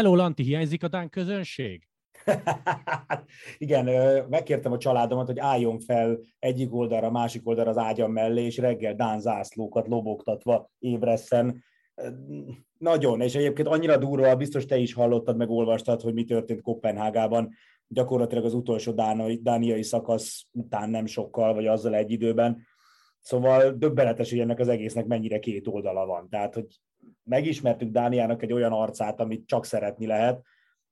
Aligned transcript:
Hello, 0.00 0.14
Lanti, 0.14 0.42
hiányzik 0.42 0.82
a 0.82 0.88
Dán 0.88 1.08
közönség? 1.08 1.88
Igen, 3.58 3.84
megkértem 4.28 4.72
a 4.72 4.78
családomat, 4.78 5.26
hogy 5.26 5.38
álljon 5.38 5.80
fel 5.80 6.20
egyik 6.38 6.74
oldalra, 6.74 7.10
másik 7.10 7.46
oldalra 7.46 7.70
az 7.70 7.78
ágyam 7.78 8.12
mellé, 8.12 8.44
és 8.44 8.56
reggel 8.56 8.94
Dán 8.94 9.20
zászlókat 9.20 9.88
lobogtatva 9.88 10.70
ébresszen. 10.78 11.64
Nagyon, 12.78 13.20
és 13.20 13.34
egyébként 13.34 13.68
annyira 13.68 13.96
durva, 13.96 14.36
biztos 14.36 14.64
te 14.64 14.76
is 14.76 14.92
hallottad, 14.92 15.36
meg 15.36 15.50
olvastad, 15.50 16.00
hogy 16.00 16.14
mi 16.14 16.24
történt 16.24 16.62
Kopenhágában, 16.62 17.54
gyakorlatilag 17.88 18.44
az 18.44 18.54
utolsó 18.54 18.92
dániai 19.40 19.82
szakasz 19.82 20.46
után 20.52 20.90
nem 20.90 21.06
sokkal, 21.06 21.54
vagy 21.54 21.66
azzal 21.66 21.94
egy 21.94 22.10
időben. 22.10 22.66
Szóval 23.18 23.70
döbbenetes, 23.70 24.30
hogy 24.30 24.40
ennek 24.40 24.58
az 24.58 24.68
egésznek 24.68 25.06
mennyire 25.06 25.38
két 25.38 25.66
oldala 25.66 26.06
van. 26.06 26.28
Tehát, 26.28 26.54
hogy 26.54 26.66
megismertük 27.30 27.90
Dániának 27.90 28.42
egy 28.42 28.52
olyan 28.52 28.72
arcát, 28.72 29.20
amit 29.20 29.46
csak 29.46 29.64
szeretni 29.64 30.06
lehet, 30.06 30.44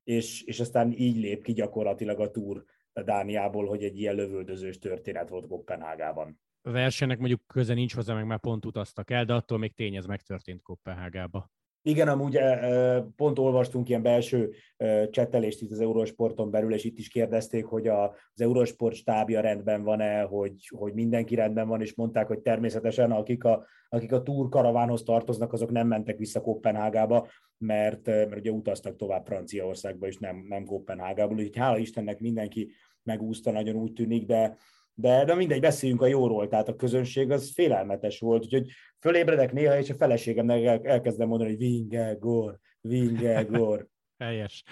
és, 0.05 0.42
és 0.42 0.60
aztán 0.60 0.92
így 0.92 1.16
lép 1.16 1.42
ki 1.42 1.52
gyakorlatilag 1.52 2.20
a 2.20 2.30
túr 2.30 2.65
Dániából, 3.05 3.66
hogy 3.66 3.84
egy 3.84 3.98
ilyen 3.98 4.15
lövöldözős 4.15 4.79
történet 4.79 5.29
volt 5.29 5.46
Kopenhágában. 5.46 6.41
A 6.62 6.70
versenynek 6.70 7.19
mondjuk 7.19 7.46
köze 7.46 7.74
nincs 7.74 7.95
hozzá, 7.95 8.15
meg 8.15 8.27
már 8.27 8.41
pont 8.41 8.65
utaztak 8.65 9.10
el, 9.10 9.24
de 9.24 9.34
attól 9.34 9.59
még 9.59 9.74
tény, 9.74 9.96
ez 9.96 10.06
megtörtént 10.06 10.62
Kopenhágába. 10.62 11.51
Igen, 11.82 12.09
amúgy 12.09 12.37
e, 12.37 12.41
e, 12.41 13.00
pont 13.16 13.38
olvastunk 13.38 13.88
ilyen 13.88 14.02
belső 14.02 14.50
e, 14.77 15.09
csetelést 15.09 15.62
itt 15.62 15.70
az 15.70 15.80
Eurosporton 15.80 16.51
belül, 16.51 16.74
és 16.74 16.84
itt 16.84 16.98
is 16.98 17.09
kérdezték, 17.09 17.64
hogy 17.64 17.88
az 17.88 18.41
Eurosport 18.41 18.95
stábja 18.95 19.40
rendben 19.40 19.82
van-e, 19.82 20.21
hogy, 20.21 20.71
hogy 20.76 20.93
mindenki 20.93 21.34
rendben 21.34 21.68
van, 21.68 21.80
és 21.80 21.95
mondták, 21.95 22.26
hogy 22.26 22.40
természetesen 22.40 23.10
akik 23.10 23.45
a, 23.45 23.66
akik 23.88 24.12
a 24.12 24.23
túr 24.23 24.49
karavánhoz 24.49 25.02
tartoznak, 25.02 25.52
azok 25.52 25.71
nem 25.71 25.87
mentek 25.87 26.18
vissza 26.18 26.40
Kopenhágába, 26.40 27.29
mert, 27.59 28.06
mert 28.06 28.37
ugye 28.37 28.51
utaztak 28.51 28.96
tovább 28.96 29.26
Franciaországba, 29.26 30.06
és 30.06 30.16
nem, 30.16 30.45
nem 30.49 30.65
Kopenhágából, 30.65 31.37
úgyhogy 31.37 31.56
hála 31.56 31.79
Istennek 31.79 32.21
mindenki 32.21 32.71
megúszta, 33.02 33.51
nagyon 33.51 33.76
úgy 33.76 33.93
tűnik, 33.93 34.26
de, 34.26 34.56
de, 35.01 35.24
de 35.24 35.35
mindegy, 35.35 35.60
beszéljünk 35.60 36.02
a 36.02 36.07
jóról, 36.07 36.49
tehát 36.49 36.68
a 36.68 36.77
közönség 36.77 37.30
az 37.30 37.52
félelmetes 37.54 38.18
volt, 38.18 38.45
úgyhogy 38.45 38.71
fölébredek 39.01 39.52
néha, 39.52 39.79
és 39.79 39.90
a 39.90 39.95
feleségemnek 39.95 40.65
el, 40.65 40.80
elkezdem 40.82 41.29
mondani, 41.29 41.51
hogy 41.51 41.59
Vingegor, 41.59 42.59
Vingegor. 42.80 43.87
Helyes. 44.24 44.63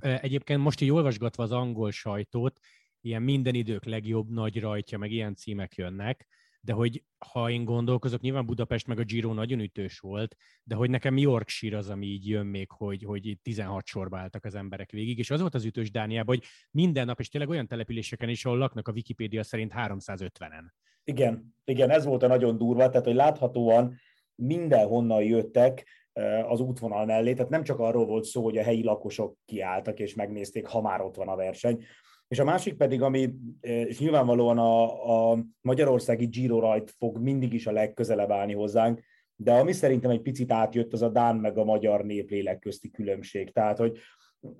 Egyébként 0.00 0.60
most 0.60 0.80
így 0.80 0.90
olvasgatva 0.90 1.42
az 1.42 1.52
angol 1.52 1.90
sajtót, 1.90 2.58
ilyen 3.00 3.22
minden 3.22 3.54
idők 3.54 3.84
legjobb 3.84 4.30
nagy 4.30 4.60
rajtja, 4.60 4.98
meg 4.98 5.10
ilyen 5.10 5.34
címek 5.34 5.74
jönnek, 5.74 6.26
de 6.60 6.72
hogy 6.72 7.04
ha 7.32 7.50
én 7.50 7.64
gondolkozok, 7.64 8.20
nyilván 8.20 8.46
Budapest 8.46 8.86
meg 8.86 8.98
a 8.98 9.04
Giro 9.04 9.32
nagyon 9.32 9.60
ütős 9.60 9.98
volt, 9.98 10.36
de 10.62 10.74
hogy 10.74 10.90
nekem 10.90 11.16
Yorkshire 11.16 11.76
az, 11.76 11.90
ami 11.90 12.06
így 12.06 12.28
jön 12.28 12.46
még, 12.46 12.70
hogy, 12.70 13.02
hogy 13.02 13.38
16 13.42 13.86
sorba 13.86 14.18
álltak 14.18 14.44
az 14.44 14.54
emberek 14.54 14.90
végig, 14.90 15.18
és 15.18 15.30
az 15.30 15.40
volt 15.40 15.54
az 15.54 15.64
ütős 15.64 15.90
Dániában, 15.90 16.36
hogy 16.36 16.44
minden 16.70 17.06
nap, 17.06 17.20
és 17.20 17.28
tényleg 17.28 17.50
olyan 17.50 17.66
településeken 17.66 18.28
is, 18.28 18.44
ahol 18.44 18.58
laknak 18.58 18.88
a 18.88 18.92
Wikipédia 18.92 19.42
szerint 19.42 19.72
350-en. 19.76 20.64
Igen, 21.04 21.54
igen, 21.64 21.90
ez 21.90 22.04
volt 22.04 22.22
a 22.22 22.26
nagyon 22.26 22.58
durva, 22.58 22.88
tehát 22.88 23.06
hogy 23.06 23.14
láthatóan 23.14 23.94
mindenhonnan 24.34 25.22
jöttek 25.22 25.86
az 26.48 26.60
útvonal 26.60 27.04
mellé, 27.04 27.32
tehát 27.32 27.50
nem 27.50 27.62
csak 27.62 27.78
arról 27.78 28.06
volt 28.06 28.24
szó, 28.24 28.42
hogy 28.42 28.58
a 28.58 28.62
helyi 28.62 28.82
lakosok 28.82 29.36
kiálltak 29.44 29.98
és 29.98 30.14
megnézték, 30.14 30.66
ha 30.66 30.80
már 30.80 31.00
ott 31.00 31.16
van 31.16 31.28
a 31.28 31.36
verseny, 31.36 31.84
és 32.30 32.38
a 32.38 32.44
másik 32.44 32.74
pedig, 32.74 33.02
ami, 33.02 33.34
és 33.60 33.98
nyilvánvalóan 33.98 34.58
a, 34.58 35.32
a 35.32 35.38
magyarországi 35.60 36.26
Giro 36.26 36.60
rajt 36.60 36.90
fog 36.90 37.18
mindig 37.18 37.52
is 37.52 37.66
a 37.66 37.72
legközelebb 37.72 38.30
állni 38.30 38.52
hozzánk, 38.52 39.00
de 39.36 39.52
ami 39.52 39.72
szerintem 39.72 40.10
egy 40.10 40.22
picit 40.22 40.52
átjött, 40.52 40.92
az 40.92 41.02
a 41.02 41.08
Dán 41.08 41.36
meg 41.36 41.58
a 41.58 41.64
magyar 41.64 42.04
néplélek 42.04 42.58
közti 42.58 42.90
különbség. 42.90 43.52
Tehát, 43.52 43.78
hogy 43.78 43.98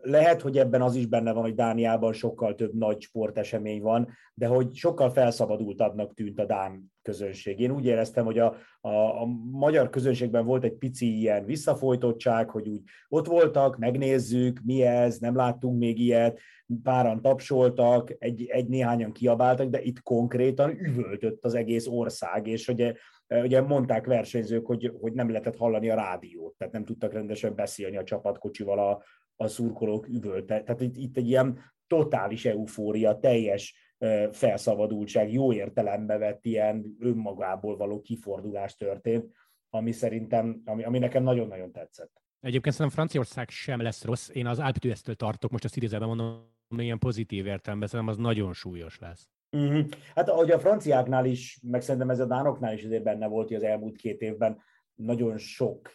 lehet, 0.01 0.41
hogy 0.41 0.59
ebben 0.59 0.83
az 0.83 0.95
is 0.95 1.07
benne 1.07 1.33
van, 1.33 1.43
hogy 1.43 1.55
Dániában 1.55 2.13
sokkal 2.13 2.55
több 2.55 2.75
nagy 2.75 3.01
sportesemény 3.01 3.81
van, 3.83 4.09
de 4.35 4.47
hogy 4.47 4.75
sokkal 4.75 5.11
felszabadultabbnak 5.11 6.15
tűnt 6.15 6.39
a 6.39 6.45
Dán 6.45 6.93
közönség. 7.03 7.61
Én 7.61 7.71
úgy 7.71 7.85
éreztem, 7.85 8.25
hogy 8.25 8.39
a, 8.39 8.57
a, 8.81 8.89
a 8.89 9.27
magyar 9.51 9.91
közönségben 9.91 10.45
volt 10.45 10.65
egy 10.65 10.75
pici 10.75 11.19
ilyen 11.19 11.45
visszafolytottság, 11.45 12.51
hogy 12.51 12.69
úgy 12.69 12.83
ott 13.09 13.27
voltak, 13.27 13.79
megnézzük, 13.79 14.61
mi 14.65 14.83
ez, 14.83 15.19
nem 15.19 15.37
láttunk 15.37 15.79
még 15.79 15.99
ilyet, 15.99 16.39
páran 16.83 17.23
tapsoltak, 17.23 18.15
egy, 18.19 18.45
egy 18.49 18.69
néhányan 18.69 19.13
kiabáltak, 19.13 19.69
de 19.69 19.83
itt 19.83 20.03
konkrétan 20.03 20.71
üvöltött 20.79 21.45
az 21.45 21.55
egész 21.55 21.87
ország, 21.87 22.47
és 22.47 22.69
ugye, 22.69 22.95
ugye 23.29 23.61
mondták 23.61 24.07
versenyzők, 24.07 24.67
hogy, 24.67 24.93
hogy 25.01 25.13
nem 25.13 25.31
lehetett 25.31 25.57
hallani 25.57 25.91
a 25.91 25.95
rádiót, 25.95 26.55
tehát 26.57 26.73
nem 26.73 26.85
tudtak 26.85 27.13
rendesen 27.13 27.55
beszélni 27.55 27.97
a 27.97 28.05
csapatkocsival 28.05 28.79
a, 28.79 29.03
a 29.37 29.47
szurkolók 29.47 30.09
üvölte. 30.09 30.63
Tehát 30.63 30.81
itt, 30.81 30.97
itt 30.97 31.17
egy 31.17 31.29
ilyen 31.29 31.59
totális 31.87 32.45
eufória, 32.45 33.19
teljes 33.19 33.90
felszabadultság, 34.33 35.33
jó 35.33 35.53
értelembe 35.53 36.19
vett 36.19 36.45
ilyen 36.45 36.97
önmagából 36.99 37.77
való 37.77 38.01
kifordulás 38.01 38.77
történt, 38.77 39.33
ami 39.71 39.93
szerintem, 39.93 40.63
ami, 40.65 40.85
ami 40.85 40.99
nekem 40.99 41.23
nagyon-nagyon 41.23 41.73
tetszett. 41.73 42.23
Egyébként 42.41 42.75
szerintem 42.75 42.97
Franciaország 42.97 43.49
sem 43.49 43.81
lesz 43.81 44.05
rossz. 44.05 44.29
Én 44.33 44.47
az 44.47 44.59
Alpitűesztől 44.59 45.15
tartok, 45.15 45.51
most 45.51 45.65
azt 45.65 45.77
idézőben 45.77 46.09
mondom, 46.09 46.49
ilyen 46.77 46.99
pozitív 46.99 47.47
értelemben, 47.47 47.89
szerintem 47.89 48.15
az 48.15 48.21
nagyon 48.21 48.53
súlyos 48.53 48.99
lesz. 48.99 49.29
Mm-hmm. 49.57 49.81
Hát 50.15 50.29
ahogy 50.29 50.51
a 50.51 50.59
franciáknál 50.59 51.25
is, 51.25 51.59
meg 51.63 51.83
szerintem 51.83 52.11
ez 52.11 52.21
a 52.21 52.27
dánoknál 52.27 52.75
is 52.75 52.85
azért 52.85 53.03
benne 53.03 53.27
volt, 53.27 53.49
hogy 53.49 53.57
az 53.57 53.63
elmúlt 53.63 53.97
két 53.97 54.21
évben 54.21 54.59
nagyon 54.95 55.39
sok 55.39 55.95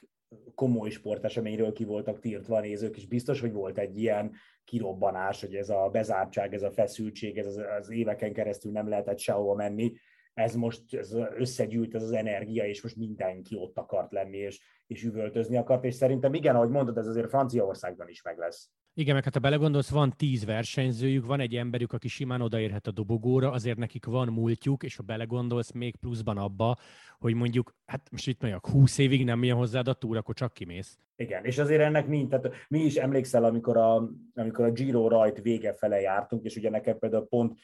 komoly 0.55 0.89
sporteseményről 0.89 1.73
ki 1.73 1.83
voltak 1.83 2.19
tiltva 2.19 2.57
a 2.57 2.59
nézők, 2.59 2.97
és 2.97 3.07
biztos, 3.07 3.39
hogy 3.39 3.51
volt 3.51 3.77
egy 3.77 3.97
ilyen 3.97 4.31
kirobbanás, 4.63 5.41
hogy 5.41 5.55
ez 5.55 5.69
a 5.69 5.89
bezártság, 5.91 6.53
ez 6.53 6.63
a 6.63 6.71
feszültség, 6.71 7.37
ez 7.37 7.45
az, 7.45 7.61
az 7.79 7.89
éveken 7.89 8.33
keresztül 8.33 8.71
nem 8.71 8.89
lehetett 8.89 9.19
sehova 9.19 9.55
menni, 9.55 9.93
ez 10.33 10.55
most 10.55 10.93
ez 10.93 11.13
összegyűlt 11.37 11.95
ez 11.95 12.03
az 12.03 12.11
energia, 12.11 12.65
és 12.65 12.81
most 12.81 12.95
mindenki 12.95 13.55
ott 13.55 13.77
akart 13.77 14.11
lenni, 14.11 14.37
és, 14.37 14.59
és 14.87 15.03
üvöltözni 15.03 15.57
akart, 15.57 15.83
és 15.83 15.93
szerintem 15.93 16.33
igen, 16.33 16.55
ahogy 16.55 16.69
mondod, 16.69 16.97
ez 16.97 17.07
azért 17.07 17.29
Franciaországban 17.29 18.09
is 18.09 18.21
meg 18.21 18.37
lesz. 18.37 18.71
Igen, 18.97 19.13
meg 19.13 19.23
hát 19.23 19.33
ha 19.33 19.39
belegondolsz, 19.39 19.89
van 19.89 20.13
tíz 20.17 20.45
versenyzőjük, 20.45 21.25
van 21.25 21.39
egy 21.39 21.55
emberük, 21.55 21.93
aki 21.93 22.07
simán 22.07 22.41
odaérhet 22.41 22.87
a 22.87 22.91
dobogóra, 22.91 23.51
azért 23.51 23.77
nekik 23.77 24.05
van 24.05 24.27
múltjuk, 24.27 24.83
és 24.83 24.95
ha 24.95 25.03
belegondolsz 25.03 25.71
még 25.71 25.95
pluszban 25.95 26.37
abba, 26.37 26.75
hogy 27.19 27.33
mondjuk, 27.33 27.75
hát 27.85 28.07
most 28.11 28.27
itt 28.27 28.41
mondjuk 28.41 28.67
20 28.67 28.97
évig 28.97 29.25
nem 29.25 29.43
jön 29.43 29.55
hozzád 29.55 29.87
a 29.87 29.93
túra, 29.93 30.19
akkor 30.19 30.35
csak 30.35 30.53
kimész. 30.53 30.99
Igen, 31.15 31.45
és 31.45 31.57
azért 31.57 31.81
ennek 31.81 32.07
mind, 32.07 32.29
tehát 32.29 32.51
mi 32.67 32.79
is 32.79 32.95
emlékszel, 32.95 33.43
amikor 33.43 33.77
a, 33.77 34.09
amikor 34.35 34.65
a 34.65 34.71
Giro 34.71 35.07
rajt 35.07 35.41
vége 35.41 35.73
fele 35.73 35.99
jártunk, 35.99 36.43
és 36.43 36.55
ugye 36.55 36.69
nekem 36.69 36.99
például 36.99 37.27
pont 37.27 37.59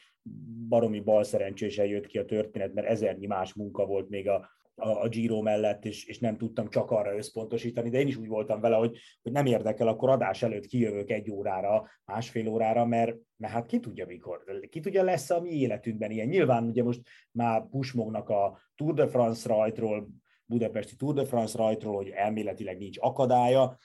baromi 0.67 0.99
balszerencsésen 0.99 1.85
jött 1.85 2.07
ki 2.07 2.17
a 2.17 2.25
történet, 2.25 2.73
mert 2.73 2.87
ezernyi 2.87 3.25
más 3.25 3.53
munka 3.53 3.85
volt 3.85 4.09
még 4.09 4.27
a, 4.29 4.49
a, 4.81 5.03
a 5.03 5.07
Giro 5.07 5.41
mellett, 5.41 5.85
és, 5.85 6.05
és 6.05 6.19
nem 6.19 6.37
tudtam 6.37 6.69
csak 6.69 6.91
arra 6.91 7.15
összpontosítani, 7.15 7.89
de 7.89 7.99
én 7.99 8.07
is 8.07 8.15
úgy 8.15 8.27
voltam 8.27 8.61
vele, 8.61 8.75
hogy, 8.75 8.97
hogy 9.21 9.31
nem 9.31 9.45
érdekel, 9.45 9.87
akkor 9.87 10.09
adás 10.09 10.43
előtt 10.43 10.65
kijövök 10.65 11.09
egy 11.09 11.31
órára, 11.31 11.89
másfél 12.05 12.47
órára, 12.47 12.85
mert, 12.85 13.15
mert 13.37 13.53
hát 13.53 13.65
ki 13.65 13.79
tudja 13.79 14.05
mikor, 14.05 14.43
ki 14.69 14.79
tudja 14.79 15.03
lesz 15.03 15.29
a 15.29 15.41
mi 15.41 15.49
életünkben 15.49 16.11
ilyen. 16.11 16.27
Nyilván 16.27 16.67
ugye 16.67 16.83
most 16.83 17.01
már 17.31 17.69
pusmognak 17.69 18.29
a 18.29 18.59
Tour 18.75 18.93
de 18.93 19.07
France 19.07 19.49
rajtról, 19.49 20.07
budapesti 20.45 20.95
Tour 20.95 21.13
de 21.13 21.25
France 21.25 21.57
rajtról, 21.57 21.95
hogy 21.95 22.09
elméletileg 22.09 22.77
nincs 22.77 22.97
akadálya, 22.99 23.77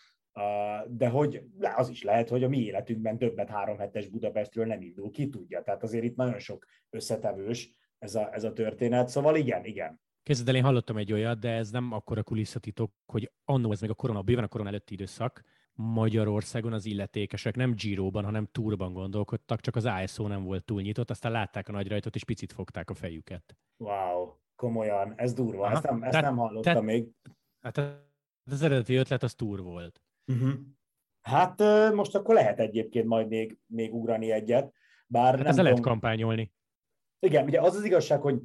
de 0.87 1.09
hogy 1.09 1.43
az 1.77 1.89
is 1.89 2.03
lehet, 2.03 2.29
hogy 2.29 2.45
a 2.45 2.49
mi 2.49 2.59
életünkben 2.59 3.19
többet 3.19 3.49
három 3.49 3.79
hetes 3.79 4.09
Budapestről 4.09 4.67
nem 4.67 4.83
indul, 4.83 5.11
ki 5.11 5.29
tudja. 5.29 5.63
Tehát 5.63 5.83
azért 5.83 6.05
itt 6.05 6.17
nagyon 6.17 6.39
sok 6.39 6.67
összetevős 6.91 7.75
ez 7.99 8.15
a, 8.15 8.35
ez 8.35 8.45
a 8.45 8.53
történet. 8.53 9.09
Szóval 9.09 9.37
igen, 9.37 9.65
igen. 9.65 10.01
El, 10.27 10.55
én 10.55 10.63
hallottam 10.63 10.97
egy 10.97 11.13
olyat, 11.13 11.39
de 11.39 11.51
ez 11.51 11.71
nem 11.71 11.93
akkora 11.93 12.23
kulisszatitok, 12.23 12.93
hogy 13.07 13.33
annó 13.45 13.73
ez 13.73 13.81
meg 13.81 13.91
a 13.91 13.95
korona, 13.95 14.23
bőven 14.23 14.45
a 14.45 14.49
korona 14.49 14.69
előtti 14.69 14.95
időszak, 14.95 15.43
Magyarországon 15.73 16.73
az 16.73 16.85
illetékesek 16.87 17.57
nem 17.57 17.75
Giroban, 17.75 18.25
hanem 18.25 18.49
Túrban 18.53 18.93
gondolkodtak, 18.93 19.61
csak 19.61 19.77
az 19.77 19.85
ASO 19.85 20.29
nem 20.29 20.45
volt 20.45 20.65
túl 20.65 20.81
nyitott, 20.81 21.11
aztán 21.11 21.33
látták 21.33 21.69
a 21.69 21.73
nagy 21.73 21.89
rajtot, 21.89 22.15
és 22.15 22.25
picit 22.25 22.53
fogták 22.53 22.91
a 22.91 22.95
fejüket. 22.95 23.57
Wow, 23.77 24.33
komolyan, 24.55 25.13
ez 25.17 25.33
durva, 25.33 25.65
Aha. 25.65 25.73
ezt 25.73 25.83
nem, 25.83 26.03
ezt 26.03 26.11
tehát, 26.11 26.27
nem 26.27 26.37
hallottam 26.37 26.63
tehát, 26.63 26.83
még. 26.83 27.09
Hát 27.61 27.79
az 28.51 28.63
eredeti 28.63 28.95
ötlet 28.95 29.23
az 29.23 29.35
túr 29.35 29.63
volt. 29.63 30.03
Uh-huh. 30.33 30.53
Hát 31.21 31.63
most 31.93 32.15
akkor 32.15 32.35
lehet 32.35 32.61
egyébként 32.61 33.07
majd 33.07 33.29
még, 33.29 33.59
még 33.67 33.95
ugrani 33.95 34.31
egyet. 34.31 34.73
Bár 35.07 35.27
hát 35.27 35.39
nem 35.39 35.47
ezzel 35.47 35.65
lehet 35.65 35.81
kampányolni. 35.81 36.53
Igen, 37.19 37.45
ugye 37.45 37.61
az 37.61 37.75
az 37.75 37.85
igazság, 37.85 38.21
hogy, 38.21 38.43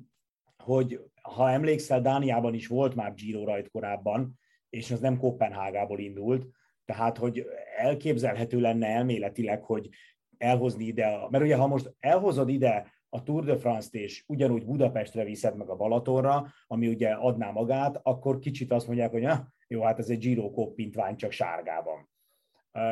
hogy 0.61 1.01
ha 1.21 1.51
emlékszel, 1.51 2.01
Dániában 2.01 2.53
is 2.53 2.67
volt 2.67 2.95
már 2.95 3.13
Giro 3.13 3.45
rajt 3.45 3.69
korábban, 3.69 4.39
és 4.69 4.91
az 4.91 4.99
nem 4.99 5.17
Kopenhágából 5.17 5.99
indult, 5.99 6.45
tehát 6.85 7.17
hogy 7.17 7.45
elképzelhető 7.77 8.59
lenne 8.59 8.87
elméletileg, 8.87 9.63
hogy 9.63 9.89
elhozni 10.37 10.85
ide, 10.85 11.27
mert 11.29 11.43
ugye 11.43 11.55
ha 11.55 11.67
most 11.67 11.95
elhozod 11.99 12.49
ide 12.49 12.91
a 13.09 13.23
Tour 13.23 13.43
de 13.43 13.57
France-t 13.57 13.93
és 13.93 14.23
ugyanúgy 14.27 14.65
Budapestre 14.65 15.23
viszed 15.23 15.57
meg 15.57 15.69
a 15.69 15.75
Balatonra, 15.75 16.47
ami 16.67 16.87
ugye 16.87 17.09
adná 17.09 17.51
magát, 17.51 17.99
akkor 18.03 18.39
kicsit 18.39 18.71
azt 18.71 18.87
mondják, 18.87 19.11
hogy 19.11 19.25
ah, 19.25 19.39
jó, 19.67 19.81
hát 19.81 19.99
ez 19.99 20.09
egy 20.09 20.17
Giro 20.17 20.51
koppintvány 20.51 21.15
csak 21.15 21.31
sárgában. 21.31 22.09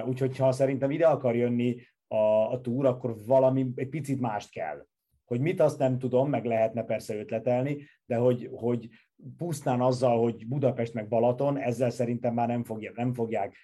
Úgyhogy 0.05 0.37
ha 0.37 0.51
szerintem 0.51 0.91
ide 0.91 1.07
akar 1.07 1.35
jönni 1.35 1.75
a, 2.07 2.51
a 2.51 2.61
túr, 2.61 2.85
akkor 2.85 3.15
valami 3.25 3.71
egy 3.75 3.89
picit 3.89 4.19
mást 4.19 4.51
kell. 4.51 4.85
Hogy 5.29 5.39
mit, 5.39 5.59
azt 5.59 5.79
nem 5.79 5.99
tudom, 5.99 6.29
meg 6.29 6.45
lehetne 6.45 6.83
persze 6.83 7.15
ötletelni, 7.15 7.77
de 8.05 8.15
hogy, 8.15 8.49
hogy 8.51 8.89
pusztán 9.37 9.81
azzal, 9.81 10.21
hogy 10.21 10.47
Budapest 10.47 10.93
meg 10.93 11.07
Balaton, 11.07 11.57
ezzel 11.57 11.89
szerintem 11.89 12.33
már 12.33 12.47
nem, 12.47 12.63
fogja, 12.63 12.91
nem 12.95 13.13
fogják 13.13 13.55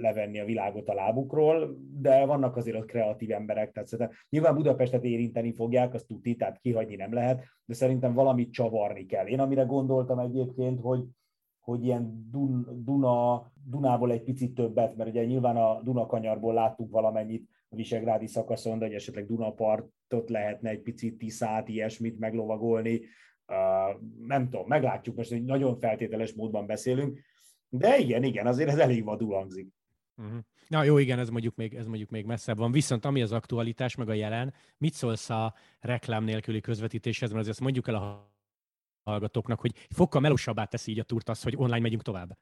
levenni 0.00 0.40
a 0.40 0.44
világot 0.44 0.88
a 0.88 0.94
lábukról, 0.94 1.78
de 2.00 2.24
vannak 2.24 2.56
azért 2.56 2.76
ott 2.76 2.86
kreatív 2.86 3.30
emberek, 3.30 3.72
tehát 3.72 3.88
szerintem 3.88 4.16
nyilván 4.28 4.54
Budapestet 4.54 5.04
érinteni 5.04 5.52
fogják, 5.52 5.94
azt 5.94 6.06
tudni, 6.06 6.34
tehát 6.34 6.58
kihagyni 6.58 6.96
nem 6.96 7.12
lehet, 7.12 7.44
de 7.64 7.74
szerintem 7.74 8.14
valamit 8.14 8.52
csavarni 8.52 9.06
kell. 9.06 9.26
Én 9.26 9.40
amire 9.40 9.62
gondoltam 9.62 10.18
egyébként, 10.18 10.80
hogy, 10.80 11.04
hogy 11.60 11.84
ilyen 11.84 12.28
Dun, 12.30 12.82
Duna, 12.84 13.46
Dunából 13.64 14.12
egy 14.12 14.22
picit 14.22 14.54
többet, 14.54 14.96
mert 14.96 15.10
ugye 15.10 15.24
nyilván 15.24 15.56
a 15.56 15.80
Dunakanyarból 15.82 16.54
láttuk 16.54 16.90
valamennyit 16.90 17.49
a 17.70 17.76
Visegrádi 17.76 18.26
szakaszon, 18.26 18.78
de 18.78 18.86
hogy 18.86 18.94
esetleg 18.94 19.26
Dunapartot 19.26 20.30
lehetne 20.30 20.70
egy 20.70 20.80
picit 20.80 21.18
Tiszát, 21.18 21.68
ilyesmit 21.68 22.18
meglovagolni, 22.18 23.00
uh, 23.46 24.00
nem 24.26 24.50
tudom, 24.50 24.66
meglátjuk, 24.66 25.16
most 25.16 25.30
hogy 25.30 25.44
nagyon 25.44 25.78
feltételes 25.78 26.32
módban 26.32 26.66
beszélünk, 26.66 27.20
de 27.68 27.98
igen, 27.98 28.22
igen, 28.22 28.46
azért 28.46 28.70
ez 28.70 28.78
elég 28.78 29.04
vadul 29.04 29.34
hangzik. 29.34 29.68
Uh-huh. 30.16 30.38
Na 30.68 30.82
jó, 30.82 30.98
igen, 30.98 31.18
ez 31.18 31.28
mondjuk, 31.28 31.54
még, 31.54 31.74
ez 31.74 31.86
mondjuk 31.86 32.10
még 32.10 32.24
messzebb 32.24 32.58
van. 32.58 32.72
Viszont 32.72 33.04
ami 33.04 33.22
az 33.22 33.32
aktualitás, 33.32 33.94
meg 33.94 34.08
a 34.08 34.12
jelen, 34.12 34.54
mit 34.76 34.94
szólsz 34.94 35.30
a 35.30 35.54
reklám 35.80 36.24
nélküli 36.24 36.60
közvetítéshez, 36.60 37.28
mert 37.28 37.40
azért 37.40 37.54
azt 37.54 37.64
mondjuk 37.64 37.88
el 37.88 37.94
a 37.94 38.32
hallgatóknak, 39.02 39.60
hogy 39.60 39.86
fokkal 39.88 40.20
melósabbá 40.20 40.64
teszi 40.64 40.90
így 40.90 40.98
a 40.98 41.02
túrt 41.02 41.28
az, 41.28 41.42
hogy 41.42 41.54
online 41.56 41.80
megyünk 41.80 42.02
tovább. 42.02 42.38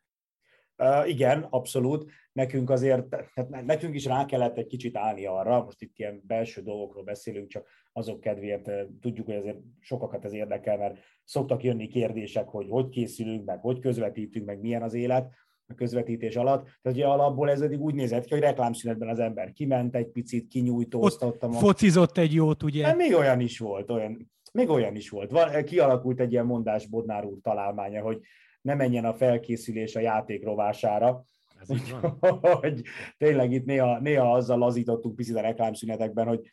Uh, 0.79 1.09
igen, 1.09 1.47
abszolút. 1.51 2.11
Nekünk 2.33 2.71
azért, 2.71 3.09
tehát 3.09 3.65
nekünk 3.65 3.95
is 3.95 4.05
rá 4.05 4.25
kellett 4.25 4.57
egy 4.57 4.67
kicsit 4.67 4.97
állni 4.97 5.27
arra, 5.27 5.65
most 5.65 5.83
itt 5.83 5.99
ilyen 5.99 6.23
belső 6.27 6.63
dolgokról 6.63 7.05
beszélünk, 7.05 7.49
csak 7.49 7.69
azok 7.93 8.21
kedvéért 8.21 8.71
tudjuk, 9.01 9.27
hogy 9.27 9.35
azért 9.35 9.59
sokakat 9.81 10.25
ez 10.25 10.33
érdekel, 10.33 10.77
mert 10.77 10.99
szoktak 11.25 11.63
jönni 11.63 11.87
kérdések, 11.87 12.49
hogy 12.49 12.67
hogy 12.69 12.89
készülünk, 12.89 13.45
meg 13.45 13.61
hogy 13.61 13.79
közvetítünk, 13.79 14.47
meg 14.47 14.61
milyen 14.61 14.83
az 14.83 14.95
élet 14.95 15.33
a 15.67 15.75
közvetítés 15.75 16.37
alatt. 16.37 16.63
Tehát 16.63 16.99
ugye 16.99 17.07
alapból 17.07 17.51
ez 17.51 17.61
eddig 17.61 17.81
úgy 17.81 17.95
nézett 17.95 18.25
ki, 18.25 18.33
hogy 18.33 18.43
reklámszünetben 18.43 19.09
az 19.09 19.19
ember 19.19 19.53
kiment 19.53 19.95
egy 19.95 20.09
picit, 20.09 20.49
kinyújtóztatta. 20.49 21.53
Focizott 21.53 22.19
egy 22.19 22.33
jót, 22.35 22.63
ugye? 22.63 22.83
De 22.83 22.95
még 22.95 23.15
olyan 23.15 23.41
is 23.41 23.59
volt, 23.59 23.91
olyan, 23.91 24.31
még 24.53 24.69
olyan 24.69 24.95
is 24.95 25.11
volt. 25.11 25.31
Van, 25.31 25.65
kialakult 25.65 26.21
egy 26.21 26.33
ilyen 26.33 26.47
mondás 26.47 26.87
Bodnár 26.87 27.25
úr 27.25 27.39
találmánya, 27.43 28.03
hogy 28.03 28.21
ne 28.69 28.75
menjen 28.75 29.05
a 29.05 29.15
felkészülés 29.15 29.97
a 29.97 30.01
játék 30.01 30.45
rovására. 30.45 31.25
Hogy 32.61 32.83
tényleg 33.19 33.53
itt 33.53 33.65
néha, 33.65 33.99
néha 33.99 34.33
azzal 34.33 34.59
lazítottunk 34.59 35.15
picit 35.15 35.37
a 35.37 35.41
reklámszünetekben, 35.41 36.27
hogy 36.27 36.51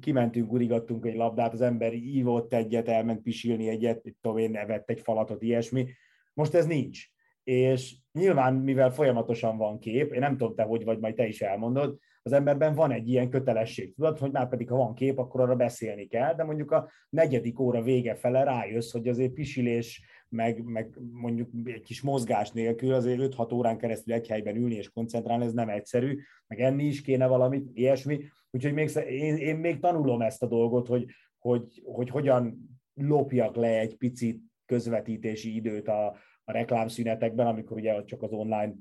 kimentünk, 0.00 0.52
urigattunk 0.52 1.06
egy 1.06 1.16
labdát, 1.16 1.52
az 1.52 1.60
ember 1.60 1.92
ívott 1.92 2.52
egyet, 2.52 2.88
elment 2.88 3.22
pisilni 3.22 3.68
egyet, 3.68 4.02
tudom 4.20 4.38
én, 4.38 4.50
nevett 4.50 4.90
egy 4.90 5.00
falatot, 5.00 5.42
ilyesmi. 5.42 5.86
Most 6.34 6.54
ez 6.54 6.66
nincs. 6.66 7.06
És 7.44 7.96
nyilván, 8.12 8.54
mivel 8.54 8.90
folyamatosan 8.90 9.56
van 9.56 9.78
kép, 9.78 10.12
én 10.12 10.20
nem 10.20 10.36
tudom 10.36 10.54
te, 10.54 10.62
hogy 10.62 10.84
vagy, 10.84 10.98
majd 10.98 11.14
te 11.14 11.26
is 11.26 11.40
elmondod, 11.40 11.98
az 12.22 12.32
emberben 12.32 12.74
van 12.74 12.92
egy 12.92 13.08
ilyen 13.08 13.30
kötelesség, 13.30 13.94
tudod, 13.94 14.18
hogy 14.18 14.30
már 14.30 14.48
pedig 14.48 14.68
ha 14.68 14.76
van 14.76 14.94
kép, 14.94 15.18
akkor 15.18 15.40
arra 15.40 15.54
beszélni 15.54 16.06
kell, 16.06 16.34
de 16.34 16.44
mondjuk 16.44 16.70
a 16.70 16.90
negyedik 17.10 17.60
óra 17.60 17.82
vége 17.82 18.14
fele 18.14 18.44
rájössz, 18.44 18.92
hogy 18.92 19.08
azért 19.08 19.32
pisilés, 19.32 20.02
meg, 20.28 20.62
meg 20.64 20.98
mondjuk 21.12 21.50
egy 21.64 21.82
kis 21.82 22.02
mozgás 22.02 22.50
nélkül 22.50 22.94
azért 22.94 23.34
5-6 23.36 23.54
órán 23.54 23.78
keresztül 23.78 24.14
egy 24.14 24.28
helyben 24.28 24.56
ülni 24.56 24.74
és 24.74 24.90
koncentrálni, 24.90 25.44
ez 25.44 25.52
nem 25.52 25.68
egyszerű, 25.68 26.18
meg 26.46 26.60
enni 26.60 26.84
is 26.84 27.02
kéne 27.02 27.26
valamit, 27.26 27.70
ilyesmi. 27.72 28.24
Úgyhogy 28.50 28.72
még, 28.72 28.90
én, 29.08 29.36
én 29.36 29.56
még 29.56 29.78
tanulom 29.78 30.20
ezt 30.20 30.42
a 30.42 30.46
dolgot, 30.46 30.86
hogy, 30.86 31.06
hogy, 31.38 31.82
hogy 31.84 32.08
hogyan 32.08 32.68
lopjak 32.94 33.56
le 33.56 33.78
egy 33.78 33.96
picit 33.96 34.40
közvetítési 34.66 35.54
időt 35.54 35.88
a, 35.88 36.06
a 36.44 36.52
reklámszünetekben, 36.52 37.46
amikor 37.46 37.76
ugye 37.76 38.04
csak 38.04 38.22
az 38.22 38.32
online, 38.32 38.74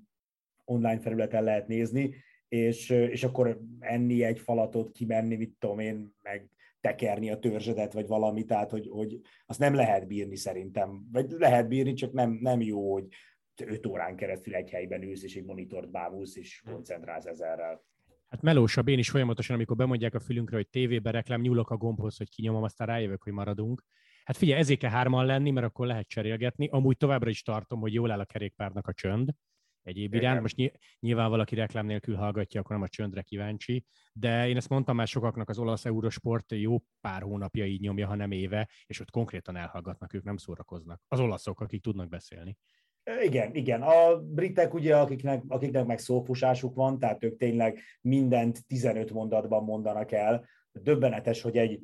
online 0.64 1.00
felületen 1.00 1.44
lehet 1.44 1.68
nézni, 1.68 2.16
és, 2.48 2.90
és 2.90 3.24
akkor 3.24 3.60
enni 3.80 4.24
egy 4.24 4.40
falatot, 4.40 4.92
kimenni, 4.92 5.36
mit 5.36 5.56
tudom 5.60 5.80
én, 5.80 6.14
meg 6.22 6.50
tekerni 6.86 7.32
a 7.32 7.40
törzsedet, 7.40 7.94
vagy 7.94 8.08
valami, 8.08 8.44
tehát 8.44 8.70
hogy, 8.70 8.88
hogy 8.92 9.20
azt 9.46 9.60
nem 9.60 9.74
lehet 9.74 10.08
bírni 10.08 10.36
szerintem. 10.36 11.08
Vagy 11.12 11.30
lehet 11.30 11.68
bírni, 11.68 11.94
csak 11.94 12.12
nem, 12.12 12.38
nem 12.42 12.62
jó, 12.62 12.94
hogy 12.94 13.08
öt 13.66 13.86
órán 13.86 14.16
keresztül 14.16 14.56
egy 14.56 14.70
helyben 14.70 15.04
ülsz, 15.04 15.24
és 15.24 15.36
egy 15.36 15.46
monitort 15.46 15.92
bámulsz, 15.92 16.36
és 16.36 16.64
koncentrálsz 16.72 17.26
ezerrel. 17.26 17.84
Hát 18.28 18.42
melósabb, 18.42 18.88
én 18.88 18.98
is 18.98 19.10
folyamatosan, 19.10 19.56
amikor 19.56 19.76
bemondják 19.76 20.14
a 20.14 20.20
fülünkre, 20.20 20.56
hogy 20.56 20.68
tévébe 20.68 21.12
reklám, 21.12 21.42
nyúlok 21.42 21.70
a 21.70 21.78
gombhoz, 21.78 22.18
hogy 22.18 22.30
kinyomom, 22.30 22.64
aztán 22.64 22.88
rájövök, 22.88 23.24
hogy 23.24 23.34
maradunk. 23.34 23.84
Hát 24.24 24.38
figyelj, 24.38 24.60
ezért 24.60 24.80
kell 24.80 24.90
hárman 24.90 25.26
lenni, 25.26 25.52
mert 25.52 25.66
akkor 25.66 25.88
lehet 25.88 26.08
cserélgetni. 26.08 26.68
Amúgy 26.68 26.98
továbbra 26.98 27.30
is 27.30 27.42
tartom, 27.42 27.80
hogy 27.80 27.94
jól 27.94 28.12
áll 28.12 28.20
a 28.20 28.26
kerékpárnak 28.26 28.88
a 28.88 28.94
csönd, 28.94 29.30
egyéb 29.86 30.14
Igen. 30.14 30.22
iránt. 30.22 30.42
Most 30.42 30.78
nyilván 31.00 31.30
valaki 31.30 31.56
reklám 31.56 31.86
nélkül 31.86 32.16
hallgatja, 32.16 32.60
akkor 32.60 32.76
nem 32.76 32.86
a 32.86 32.88
csöndre 32.88 33.22
kíváncsi, 33.22 33.86
de 34.14 34.48
én 34.48 34.58
ezt 34.58 34.70
mondtam 34.70 34.96
már 34.96 35.08
sokaknak, 35.08 35.50
az 35.50 35.58
olasz 35.58 35.86
Eurosport 35.86 36.52
jó 36.52 36.78
pár 37.02 37.22
hónapja 37.22 37.66
így 37.66 37.82
nyomja, 37.82 38.08
ha 38.08 38.16
nem 38.16 38.32
éve, 38.32 38.70
és 38.86 39.00
ott 39.00 39.12
konkrétan 39.12 39.56
elhallgatnak, 39.56 40.14
ők 40.14 40.24
nem 40.24 40.38
szórakoznak. 40.38 41.02
Az 41.08 41.20
olaszok, 41.20 41.60
akik 41.60 41.82
tudnak 41.82 42.10
beszélni. 42.10 42.58
Igen, 43.24 43.56
igen. 43.56 43.82
A 43.82 44.22
britek 44.22 44.74
ugye, 44.74 44.98
akiknek, 44.98 45.44
akiknek 45.48 45.86
meg 45.86 46.00
szófusásuk 46.00 46.76
van, 46.76 47.00
tehát 47.00 47.24
ők 47.24 47.38
tényleg 47.38 47.80
mindent 48.02 48.68
15 48.68 49.12
mondatban 49.12 49.64
mondanak 49.64 50.12
el. 50.12 50.48
Döbbenetes, 50.72 51.42
hogy 51.42 51.58
egy 51.58 51.80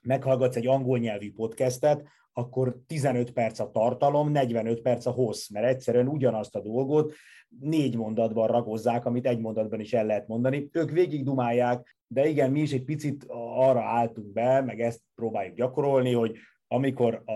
meghallgatsz 0.00 0.56
egy 0.56 0.66
angol 0.66 0.98
nyelvű 0.98 1.32
podcastet, 1.32 2.08
akkor 2.32 2.76
15 2.86 3.32
perc 3.32 3.58
a 3.58 3.70
tartalom, 3.70 4.30
45 4.30 4.82
perc 4.82 5.06
a 5.06 5.10
hossz, 5.10 5.48
mert 5.48 5.66
egyszerűen 5.66 6.08
ugyanazt 6.08 6.56
a 6.56 6.60
dolgot 6.60 7.14
négy 7.60 7.96
mondatban 7.96 8.46
ragozzák, 8.46 9.04
amit 9.04 9.26
egy 9.26 9.38
mondatban 9.38 9.80
is 9.80 9.92
el 9.92 10.06
lehet 10.06 10.26
mondani. 10.26 10.68
Ők 10.72 10.90
végig 10.90 11.24
dumálják, 11.24 11.96
de 12.06 12.28
igen, 12.28 12.50
mi 12.50 12.60
is 12.60 12.72
egy 12.72 12.84
picit 12.84 13.24
arra 13.56 13.82
álltunk 13.82 14.32
be, 14.32 14.60
meg 14.60 14.80
ezt 14.80 15.00
próbáljuk 15.14 15.56
gyakorolni, 15.56 16.12
hogy 16.12 16.36
amikor 16.66 17.22
a, 17.24 17.32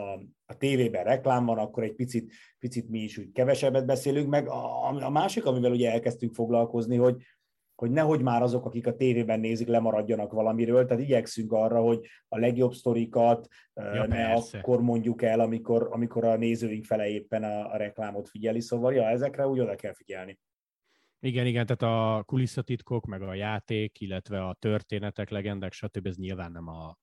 a 0.47 0.57
tévében 0.59 1.05
reklám 1.05 1.45
van, 1.45 1.59
akkor 1.59 1.83
egy 1.83 1.95
picit, 1.95 2.33
picit 2.59 2.89
mi 2.89 2.99
is 2.99 3.19
úgy 3.19 3.33
kevesebbet 3.33 3.87
beszélünk, 3.87 4.29
meg 4.29 4.49
a, 4.49 4.89
a 5.05 5.11
másik, 5.11 5.47
amivel 5.47 5.71
ugye 5.71 5.93
elkezdtünk 5.93 6.35
foglalkozni, 6.35 6.97
hogy 6.97 7.17
hogy 7.77 7.91
nehogy 7.91 8.23
már 8.23 8.43
azok, 8.43 8.65
akik 8.65 8.87
a 8.87 8.97
tévében 8.97 9.41
nézik, 9.41 9.69
lemaradjanak 9.69 10.33
valamiről, 10.33 10.85
tehát 10.85 11.03
igyekszünk 11.03 11.53
arra, 11.53 11.81
hogy 11.81 12.07
a 12.29 12.39
legjobb 12.39 12.73
sztorikat 12.73 13.49
ja, 13.75 14.07
ne 14.07 14.27
persze. 14.27 14.59
akkor 14.59 14.81
mondjuk 14.81 15.23
el, 15.23 15.41
amikor, 15.41 15.89
amikor 15.91 16.25
a 16.25 16.37
nézőink 16.37 16.85
fele 16.85 17.09
éppen 17.09 17.45
a, 17.45 17.73
a 17.73 17.77
reklámot 17.77 18.29
figyeli, 18.29 18.61
szóval 18.61 18.95
ja, 18.95 19.09
ezekre 19.09 19.47
úgy 19.47 19.61
oda 19.61 19.75
kell 19.75 19.95
figyelni. 19.95 20.39
Igen, 21.21 21.47
igen, 21.47 21.67
tehát 21.67 21.83
a 21.83 22.23
kulisszatitkok, 22.23 23.07
meg 23.07 23.23
a 23.23 23.35
játék, 23.35 24.01
illetve 24.01 24.47
a 24.47 24.57
történetek, 24.59 25.31
legendák, 25.31 25.73
stb. 25.73 26.07
ez 26.07 26.17
nyilván 26.17 26.53
nem 26.53 26.69
a 26.69 26.99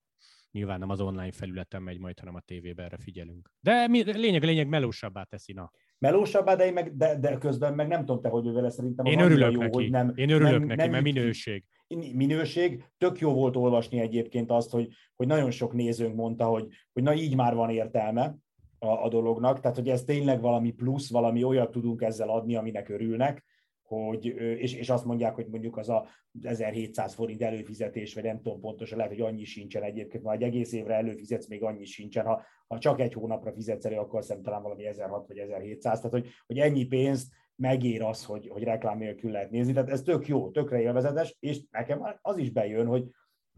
nyilván 0.51 0.79
nem 0.79 0.89
az 0.89 1.01
online 1.01 1.31
felületen 1.31 1.81
megy 1.81 1.99
majd, 1.99 2.19
hanem 2.19 2.35
a 2.35 2.39
tévében 2.39 2.85
erre 2.85 2.97
figyelünk. 2.97 3.51
De 3.59 3.87
mi, 3.87 4.03
lényeg, 4.03 4.43
lényeg 4.43 4.67
melósabbá 4.67 5.23
teszi, 5.23 5.53
na 5.53 5.71
melósabbá, 6.03 6.55
de, 6.55 6.71
meg, 6.71 6.97
de, 6.97 7.19
de 7.19 7.37
közben 7.37 7.73
meg 7.73 7.87
nem 7.87 7.99
tudom 7.99 8.21
te, 8.21 8.29
hogy 8.29 8.51
vele 8.51 8.69
szerintem 8.69 9.05
Én 9.05 9.19
örülök 9.19 9.51
jó, 9.51 9.59
neki. 9.59 9.75
hogy 9.75 9.89
nem, 9.89 10.11
Én 10.15 10.29
örülök 10.29 10.51
nem, 10.51 10.67
neki, 10.67 10.81
nem 10.81 10.89
mert 10.89 11.03
minőség. 11.03 11.63
Minőség. 12.13 12.83
Tök 12.97 13.19
jó 13.19 13.33
volt 13.33 13.55
olvasni 13.55 13.99
egyébként 13.99 14.51
azt, 14.51 14.71
hogy, 14.71 14.87
hogy 15.15 15.27
nagyon 15.27 15.51
sok 15.51 15.73
nézőnk 15.73 16.15
mondta, 16.15 16.45
hogy, 16.45 16.67
hogy 16.93 17.03
na 17.03 17.13
így 17.13 17.35
már 17.35 17.55
van 17.55 17.69
értelme 17.69 18.35
a, 18.79 18.87
a 18.87 19.09
dolognak, 19.09 19.59
tehát 19.59 19.77
hogy 19.77 19.89
ez 19.89 20.03
tényleg 20.03 20.41
valami 20.41 20.71
plusz, 20.71 21.09
valami 21.09 21.43
olyat 21.43 21.71
tudunk 21.71 22.01
ezzel 22.01 22.29
adni, 22.29 22.55
aminek 22.55 22.89
örülnek, 22.89 23.43
hogy, 23.83 24.25
és, 24.35 24.75
és 24.75 24.89
azt 24.89 25.05
mondják, 25.05 25.35
hogy 25.35 25.47
mondjuk 25.47 25.77
az 25.77 25.89
a 25.89 26.07
1700 26.41 27.13
forint 27.13 27.41
előfizetés, 27.41 28.13
vagy 28.13 28.23
nem 28.23 28.41
tudom 28.41 28.59
pontosan, 28.59 28.97
lehet, 28.97 29.13
hogy 29.13 29.21
annyi 29.21 29.43
sincsen 29.43 29.83
egyébként, 29.83 30.23
vagy 30.23 30.41
egy 30.41 30.47
egész 30.47 30.73
évre 30.73 30.93
előfizetsz, 30.93 31.47
még 31.47 31.63
annyi 31.63 31.85
sincsen, 31.85 32.25
ha, 32.25 32.41
ha 32.67 32.79
csak 32.79 32.99
egy 32.99 33.13
hónapra 33.13 33.53
fizetsz 33.53 33.85
elő, 33.85 33.97
akkor 33.97 34.23
szerintem 34.23 34.51
talán 34.51 34.63
valami 34.63 34.85
1600 34.85 35.27
vagy 35.27 35.37
1700, 35.37 35.97
tehát 35.97 36.11
hogy, 36.11 36.29
hogy 36.45 36.59
ennyi 36.59 36.85
pénzt 36.85 37.33
megér 37.55 38.01
az, 38.01 38.25
hogy, 38.25 38.47
hogy 38.47 38.63
reklám 38.63 38.97
nélkül 38.97 39.31
lehet 39.31 39.51
nézni, 39.51 39.73
tehát 39.73 39.89
ez 39.89 40.01
tök 40.01 40.27
jó, 40.27 40.51
tökre 40.51 40.81
élvezetes, 40.81 41.35
és 41.39 41.61
nekem 41.71 42.17
az 42.21 42.37
is 42.37 42.51
bejön, 42.51 42.85
hogy, 42.85 43.09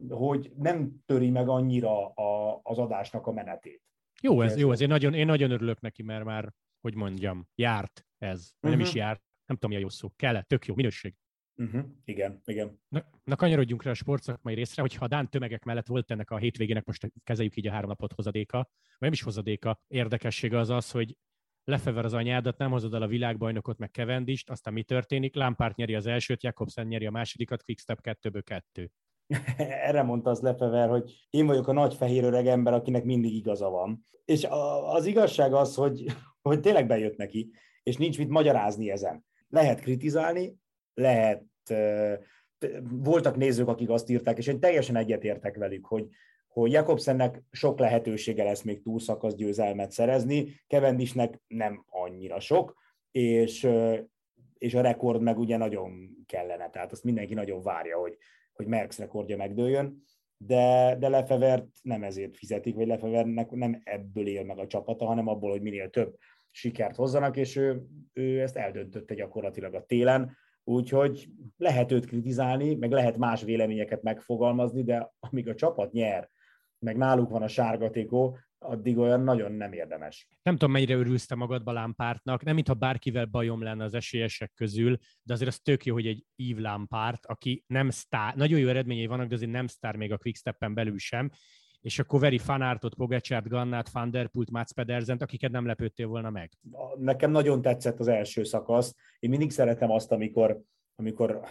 hogy 0.09 0.51
nem 0.57 0.91
töri 1.05 1.29
meg 1.29 1.47
annyira 1.49 2.07
a, 2.07 2.59
az 2.63 2.77
adásnak 2.77 3.27
a 3.27 3.31
menetét. 3.31 3.81
Jó, 4.21 4.41
ez, 4.41 4.57
jó, 4.57 4.71
ez 4.71 4.81
én 4.81 4.87
nagyon, 4.87 5.13
én 5.13 5.25
nagyon 5.25 5.51
örülök 5.51 5.81
neki, 5.81 6.03
mert 6.03 6.23
már, 6.23 6.53
hogy 6.81 6.95
mondjam, 6.95 7.47
járt 7.55 8.05
ez. 8.17 8.51
Uh-huh. 8.55 8.71
Nem 8.71 8.79
is 8.79 8.89
mhm. 8.89 8.97
járt, 8.97 9.21
nem 9.45 9.57
tudom, 9.57 9.69
mi 9.69 9.75
a 9.75 9.79
jó 9.79 9.89
szó. 9.89 10.11
Kellett, 10.15 10.47
tök 10.47 10.65
jó, 10.65 10.75
minőség. 10.75 11.15
Uh-huh. 11.57 11.85
Igen, 12.05 12.41
igen. 12.45 12.79
Na, 12.87 13.05
na 13.23 13.35
kanyarodjunk 13.35 13.83
rá 13.83 13.91
a 13.91 13.93
sportszakmai 13.93 14.53
részre, 14.53 14.81
hogyha 14.81 15.05
a 15.05 15.07
Dán 15.07 15.29
tömegek 15.29 15.63
mellett 15.63 15.87
volt 15.87 16.11
ennek 16.11 16.31
a 16.31 16.37
hétvégének, 16.37 16.85
most 16.85 17.11
kezeljük 17.23 17.55
így 17.55 17.67
a 17.67 17.71
három 17.71 17.89
napot 17.89 18.13
hozadéka, 18.13 18.57
vagy 18.57 18.97
nem 18.99 19.11
is 19.11 19.21
hozadéka, 19.21 19.79
érdekessége 19.87 20.59
az 20.59 20.69
az, 20.69 20.91
hogy 20.91 21.17
Lefever 21.63 22.05
az 22.05 22.13
anyádat, 22.13 22.57
nem 22.57 22.71
hozod 22.71 22.93
el 22.93 23.01
a 23.01 23.07
világbajnokot, 23.07 23.77
meg 23.77 23.91
Kevendist, 23.91 24.49
aztán 24.49 24.73
mi 24.73 24.83
történik? 24.83 25.35
Lampard 25.35 25.77
nyeri 25.77 25.95
az 25.95 26.05
elsőt, 26.05 26.43
Jakobsen 26.43 26.87
nyeri 26.87 27.05
a 27.05 27.11
másodikat, 27.11 27.63
Quickstep 27.63 28.01
2 28.01 28.41
2 28.41 28.91
Erre 29.57 30.03
mondta 30.03 30.29
az 30.29 30.39
Lefever, 30.39 30.89
hogy 30.89 31.27
én 31.29 31.45
vagyok 31.45 31.67
a 31.67 31.73
nagy 31.73 31.93
fehér 31.93 32.23
öreg 32.23 32.47
ember, 32.47 32.73
akinek 32.73 33.03
mindig 33.03 33.33
igaza 33.33 33.69
van. 33.69 34.05
És 34.25 34.47
az 34.93 35.05
igazság 35.05 35.53
az, 35.53 35.75
hogy, 35.75 36.05
hogy 36.41 36.59
tényleg 36.59 36.87
bejött 36.87 37.17
neki, 37.17 37.51
és 37.83 37.97
nincs 37.97 38.17
mit 38.17 38.29
magyarázni 38.29 38.91
ezen. 38.91 39.25
Lehet 39.55 39.79
kritizálni, 39.79 40.55
lehet 40.93 41.43
voltak 42.89 43.35
nézők, 43.35 43.67
akik 43.67 43.89
azt 43.89 44.09
írták, 44.09 44.37
és 44.37 44.47
én 44.47 44.59
teljesen 44.59 44.95
egyetértek 44.95 45.55
velük, 45.55 45.85
hogy, 45.85 46.07
hogy 46.47 46.71
Jakobsennek 46.71 47.43
sok 47.51 47.79
lehetősége 47.79 48.43
lesz 48.43 48.61
még 48.61 48.81
túlszakasz 48.81 49.35
győzelmet 49.35 49.91
szerezni, 49.91 50.61
Kevendisnek 50.67 51.41
nem 51.47 51.85
annyira 51.89 52.39
sok, 52.39 52.75
és, 53.11 53.67
és 54.57 54.73
a 54.73 54.81
rekord 54.81 55.21
meg 55.21 55.39
ugye 55.39 55.57
nagyon 55.57 56.09
kellene, 56.25 56.69
tehát 56.69 56.91
azt 56.91 57.03
mindenki 57.03 57.33
nagyon 57.33 57.61
várja, 57.61 57.97
hogy, 57.97 58.17
hogy 58.53 58.67
Merckx 58.67 58.99
rekordja 58.99 59.37
megdőljön, 59.37 60.03
de, 60.37 60.95
de 60.99 61.09
Lefevert 61.09 61.67
nem 61.81 62.03
ezért 62.03 62.37
fizetik, 62.37 62.75
vagy 62.75 62.87
Lefevernek 62.87 63.51
nem 63.51 63.81
ebből 63.83 64.27
él 64.27 64.43
meg 64.43 64.59
a 64.59 64.67
csapata, 64.67 65.05
hanem 65.05 65.27
abból, 65.27 65.51
hogy 65.51 65.61
minél 65.61 65.89
több 65.89 66.17
sikert 66.55 66.95
hozzanak, 66.95 67.37
és 67.37 67.55
ő, 67.55 67.85
ő 68.13 68.41
ezt 68.41 68.57
eldöntötte 68.57 69.13
gyakorlatilag 69.13 69.73
a 69.73 69.85
télen, 69.85 70.37
Úgyhogy 70.67 71.29
lehet 71.57 71.91
őt 71.91 72.05
kritizálni, 72.05 72.75
meg 72.75 72.91
lehet 72.91 73.17
más 73.17 73.43
véleményeket 73.43 74.01
megfogalmazni, 74.01 74.83
de 74.83 75.11
amíg 75.19 75.47
a 75.47 75.55
csapat 75.55 75.91
nyer, 75.91 76.29
meg 76.79 76.97
náluk 76.97 77.29
van 77.29 77.41
a 77.41 77.47
sárgatékó, 77.47 78.37
addig 78.59 78.97
olyan 78.97 79.21
nagyon 79.21 79.51
nem 79.51 79.73
érdemes. 79.73 80.27
Nem 80.43 80.53
tudom, 80.53 80.71
mennyire 80.71 80.95
örülsz 80.95 81.25
te 81.25 81.35
magadba 81.35 81.71
Lámpártnak, 81.71 82.43
nem 82.43 82.55
mintha 82.55 82.73
bárkivel 82.73 83.25
bajom 83.25 83.63
lenne 83.63 83.83
az 83.83 83.93
esélyesek 83.93 84.51
közül, 84.53 84.97
de 85.23 85.33
azért 85.33 85.49
az 85.49 85.59
tök 85.59 85.85
jó, 85.85 85.93
hogy 85.93 86.07
egy 86.07 86.25
Yves 86.35 86.63
Lámpárt, 86.63 87.25
aki 87.25 87.63
nem 87.67 87.89
sztár, 87.89 88.35
nagyon 88.35 88.59
jó 88.59 88.67
eredményei 88.67 89.05
vannak, 89.05 89.27
de 89.27 89.35
azért 89.35 89.51
nem 89.51 89.67
sztár 89.67 89.95
még 89.95 90.11
a 90.11 90.17
Quicksteppen 90.17 90.73
belül 90.73 90.97
sem, 90.97 91.31
és 91.85 91.99
akkor 91.99 92.19
veri 92.19 92.37
Fanártot, 92.37 92.95
Pogacsát, 92.95 93.47
Gannát, 93.47 93.89
Van 93.89 94.11
Der 94.11 94.27
Pult, 94.27 94.51
Mats 94.51 94.71
Pedersent, 94.71 95.21
akiket 95.21 95.51
nem 95.51 95.65
lepődtél 95.65 96.07
volna 96.07 96.29
meg. 96.29 96.51
Nekem 96.97 97.31
nagyon 97.31 97.61
tetszett 97.61 97.99
az 97.99 98.07
első 98.07 98.43
szakasz. 98.43 98.95
Én 99.19 99.29
mindig 99.29 99.51
szeretem 99.51 99.91
azt, 99.91 100.11
amikor, 100.11 100.61
amikor 100.95 101.47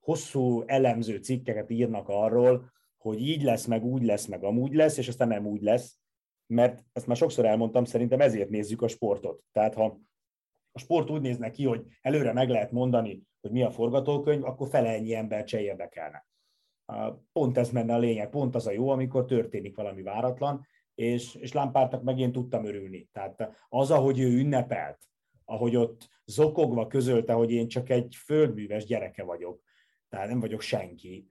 hosszú 0.00 0.62
elemző 0.66 1.16
cikkeket 1.16 1.70
írnak 1.70 2.08
arról, 2.08 2.72
hogy 2.96 3.20
így 3.20 3.42
lesz, 3.42 3.66
meg 3.66 3.84
úgy 3.84 4.02
lesz, 4.02 4.26
meg 4.26 4.44
amúgy 4.44 4.74
lesz, 4.74 4.96
és 4.96 5.08
aztán 5.08 5.28
nem 5.28 5.46
úgy 5.46 5.62
lesz, 5.62 5.98
mert 6.46 6.84
ezt 6.92 7.06
már 7.06 7.16
sokszor 7.16 7.44
elmondtam, 7.44 7.84
szerintem 7.84 8.20
ezért 8.20 8.48
nézzük 8.48 8.82
a 8.82 8.88
sportot. 8.88 9.42
Tehát 9.52 9.74
ha 9.74 10.00
a 10.72 10.78
sport 10.78 11.10
úgy 11.10 11.20
nézne 11.20 11.50
ki, 11.50 11.64
hogy 11.64 11.86
előre 12.00 12.32
meg 12.32 12.48
lehet 12.48 12.72
mondani, 12.72 13.22
hogy 13.40 13.50
mi 13.50 13.62
a 13.62 13.70
forgatókönyv, 13.70 14.44
akkor 14.44 14.68
fele 14.68 14.88
ennyi 14.88 15.14
ember 15.14 15.48
se 15.48 15.60
érdekelne. 15.60 16.27
Pont 17.32 17.58
ez 17.58 17.70
menne 17.70 17.94
a 17.94 17.98
lényeg, 17.98 18.30
pont 18.30 18.54
az 18.54 18.66
a 18.66 18.70
jó, 18.70 18.88
amikor 18.88 19.24
történik 19.24 19.76
valami 19.76 20.02
váratlan, 20.02 20.66
és, 20.94 21.34
és 21.34 21.52
Lampártnak 21.52 22.02
meg 22.02 22.18
én 22.18 22.32
tudtam 22.32 22.64
örülni. 22.64 23.08
Tehát 23.12 23.66
az, 23.68 23.90
ahogy 23.90 24.20
ő 24.20 24.38
ünnepelt, 24.38 24.98
ahogy 25.44 25.76
ott 25.76 26.08
zokogva 26.24 26.86
közölte, 26.86 27.32
hogy 27.32 27.50
én 27.50 27.68
csak 27.68 27.90
egy 27.90 28.14
földműves 28.24 28.84
gyereke 28.84 29.22
vagyok, 29.22 29.62
tehát 30.08 30.28
nem 30.28 30.40
vagyok 30.40 30.60
senki, 30.60 31.30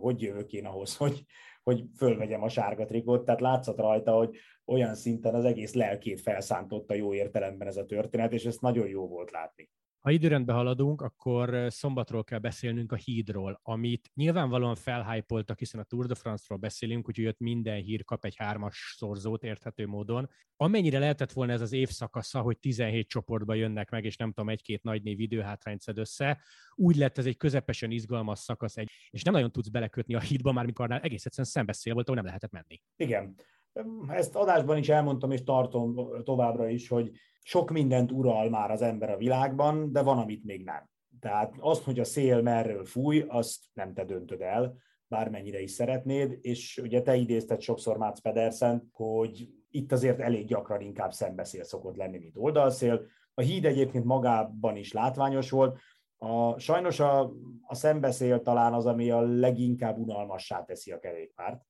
hogy 0.00 0.22
jövök 0.22 0.52
én 0.52 0.66
ahhoz, 0.66 0.96
hogy, 0.96 1.24
hogy 1.62 1.84
fölvegyem 1.96 2.42
a 2.42 2.48
sárga 2.48 2.84
trikot, 2.84 3.24
tehát 3.24 3.40
látszott 3.40 3.78
rajta, 3.78 4.12
hogy 4.12 4.36
olyan 4.64 4.94
szinten 4.94 5.34
az 5.34 5.44
egész 5.44 5.74
lelkét 5.74 6.20
felszántotta 6.20 6.94
jó 6.94 7.14
értelemben 7.14 7.68
ez 7.68 7.76
a 7.76 7.86
történet, 7.86 8.32
és 8.32 8.44
ezt 8.44 8.60
nagyon 8.60 8.88
jó 8.88 9.08
volt 9.08 9.30
látni. 9.30 9.70
Ha 10.00 10.10
időrendbe 10.10 10.52
haladunk, 10.52 11.02
akkor 11.02 11.66
szombatról 11.68 12.24
kell 12.24 12.38
beszélnünk 12.38 12.92
a 12.92 12.96
hídról, 12.96 13.60
amit 13.62 14.10
nyilvánvalóan 14.14 14.74
felhájpoltak, 14.74 15.58
hiszen 15.58 15.80
a 15.80 15.84
Tour 15.84 16.06
de 16.06 16.14
France-ról 16.14 16.58
beszélünk, 16.58 17.08
úgyhogy 17.08 17.26
ott 17.26 17.38
minden 17.38 17.82
hír 17.82 18.04
kap 18.04 18.24
egy 18.24 18.36
hármas 18.36 18.94
szorzót 18.98 19.42
érthető 19.42 19.86
módon. 19.86 20.28
Amennyire 20.56 20.98
lehetett 20.98 21.32
volna 21.32 21.52
ez 21.52 21.60
az 21.60 21.72
évszakasza, 21.72 22.40
hogy 22.40 22.58
17 22.58 23.08
csoportba 23.08 23.54
jönnek 23.54 23.90
meg, 23.90 24.04
és 24.04 24.16
nem 24.16 24.32
tudom, 24.32 24.48
egy-két 24.48 24.82
nagy 24.82 25.02
név 25.02 25.20
időhátrányt 25.20 25.80
szed 25.80 25.98
össze, 25.98 26.40
úgy 26.74 26.96
lett 26.96 27.18
ez 27.18 27.26
egy 27.26 27.36
közepesen 27.36 27.90
izgalmas 27.90 28.38
szakasz, 28.38 28.76
egy, 28.76 28.90
és 29.10 29.22
nem 29.22 29.34
nagyon 29.34 29.52
tudsz 29.52 29.68
belekötni 29.68 30.14
a 30.14 30.20
hídba, 30.20 30.52
már 30.52 30.64
mikor 30.64 30.92
egész 30.92 31.24
egyszerűen 31.24 31.50
szembeszél 31.50 31.94
volt, 31.94 32.06
ahol 32.06 32.16
nem 32.16 32.26
lehetett 32.26 32.52
menni. 32.52 32.80
Igen. 32.96 33.34
Ezt 34.08 34.36
adásban 34.36 34.76
is 34.76 34.88
elmondtam, 34.88 35.30
és 35.30 35.42
tartom 35.42 35.94
továbbra 36.22 36.68
is, 36.68 36.88
hogy 36.88 37.10
sok 37.42 37.70
mindent 37.70 38.12
ural 38.12 38.48
már 38.48 38.70
az 38.70 38.82
ember 38.82 39.10
a 39.10 39.16
világban, 39.16 39.92
de 39.92 40.02
van, 40.02 40.18
amit 40.18 40.44
még 40.44 40.64
nem. 40.64 40.88
Tehát 41.20 41.54
azt, 41.58 41.82
hogy 41.82 42.00
a 42.00 42.04
szél 42.04 42.42
merről 42.42 42.84
fúj, 42.84 43.24
azt 43.28 43.64
nem 43.72 43.94
te 43.94 44.04
döntöd 44.04 44.40
el, 44.40 44.76
bármennyire 45.08 45.60
is 45.60 45.70
szeretnéd, 45.70 46.38
és 46.40 46.80
ugye 46.82 47.02
te 47.02 47.14
idézted 47.14 47.60
sokszor 47.60 47.96
Mats 47.96 48.20
Pedersen, 48.20 48.88
hogy 48.92 49.48
itt 49.70 49.92
azért 49.92 50.20
elég 50.20 50.46
gyakran 50.46 50.80
inkább 50.80 51.12
szembeszél 51.12 51.64
szokott 51.64 51.96
lenni, 51.96 52.18
mint 52.18 52.36
oldalszél. 52.36 53.02
A 53.34 53.40
híd 53.40 53.64
egyébként 53.64 54.04
magában 54.04 54.76
is 54.76 54.92
látványos 54.92 55.50
volt, 55.50 55.78
a, 56.22 56.58
sajnos 56.58 57.00
a, 57.00 57.32
a 57.62 57.74
szembeszél 57.74 58.42
talán 58.42 58.72
az, 58.74 58.86
ami 58.86 59.10
a 59.10 59.20
leginkább 59.20 59.98
unalmassá 59.98 60.64
teszi 60.64 60.92
a 60.92 60.98
kerékpárt, 60.98 61.64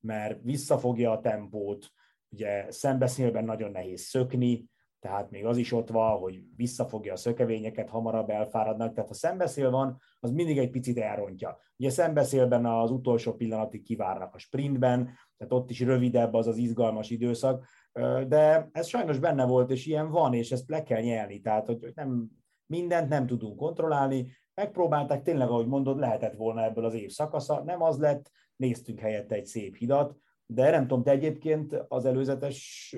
mert 0.00 0.40
visszafogja 0.42 1.10
a 1.10 1.20
tempót, 1.20 1.92
ugye 2.28 2.70
szembeszélben 2.70 3.44
nagyon 3.44 3.70
nehéz 3.70 4.00
szökni, 4.00 4.64
tehát 5.04 5.30
még 5.30 5.46
az 5.46 5.56
is 5.56 5.72
ott 5.72 5.88
van, 5.88 6.18
hogy 6.18 6.42
visszafogja 6.56 7.12
a 7.12 7.16
szökevényeket, 7.16 7.88
hamarabb 7.88 8.30
elfáradnak, 8.30 8.94
tehát 8.94 9.08
ha 9.08 9.14
szembeszél 9.14 9.70
van, 9.70 10.00
az 10.20 10.30
mindig 10.30 10.58
egy 10.58 10.70
picit 10.70 10.98
elrontja. 10.98 11.58
Ugye 11.76 11.90
szembeszélben 11.90 12.66
az 12.66 12.90
utolsó 12.90 13.34
pillanatig 13.34 13.82
kivárnak 13.82 14.34
a 14.34 14.38
sprintben, 14.38 15.04
tehát 15.36 15.52
ott 15.52 15.70
is 15.70 15.80
rövidebb 15.80 16.34
az 16.34 16.46
az 16.46 16.56
izgalmas 16.56 17.10
időszak, 17.10 17.66
de 18.28 18.68
ez 18.72 18.86
sajnos 18.86 19.18
benne 19.18 19.46
volt, 19.46 19.70
és 19.70 19.86
ilyen 19.86 20.10
van, 20.10 20.34
és 20.34 20.52
ezt 20.52 20.68
le 20.68 20.82
kell 20.82 21.00
nyelni, 21.00 21.40
tehát 21.40 21.66
hogy 21.66 21.92
nem, 21.94 22.30
mindent 22.66 23.08
nem 23.08 23.26
tudunk 23.26 23.56
kontrollálni, 23.56 24.26
megpróbálták, 24.54 25.22
tényleg, 25.22 25.48
ahogy 25.48 25.66
mondod, 25.66 25.98
lehetett 25.98 26.34
volna 26.34 26.64
ebből 26.64 26.84
az 26.84 26.94
év 26.94 27.10
szakasza, 27.10 27.62
nem 27.64 27.82
az 27.82 27.98
lett, 27.98 28.30
néztünk 28.56 29.00
helyette 29.00 29.34
egy 29.34 29.46
szép 29.46 29.76
hidat, 29.76 30.16
de 30.46 30.70
nem 30.70 30.86
tudom, 30.86 31.02
te 31.02 31.10
egyébként 31.10 31.84
az 31.88 32.04
előzetes 32.04 32.94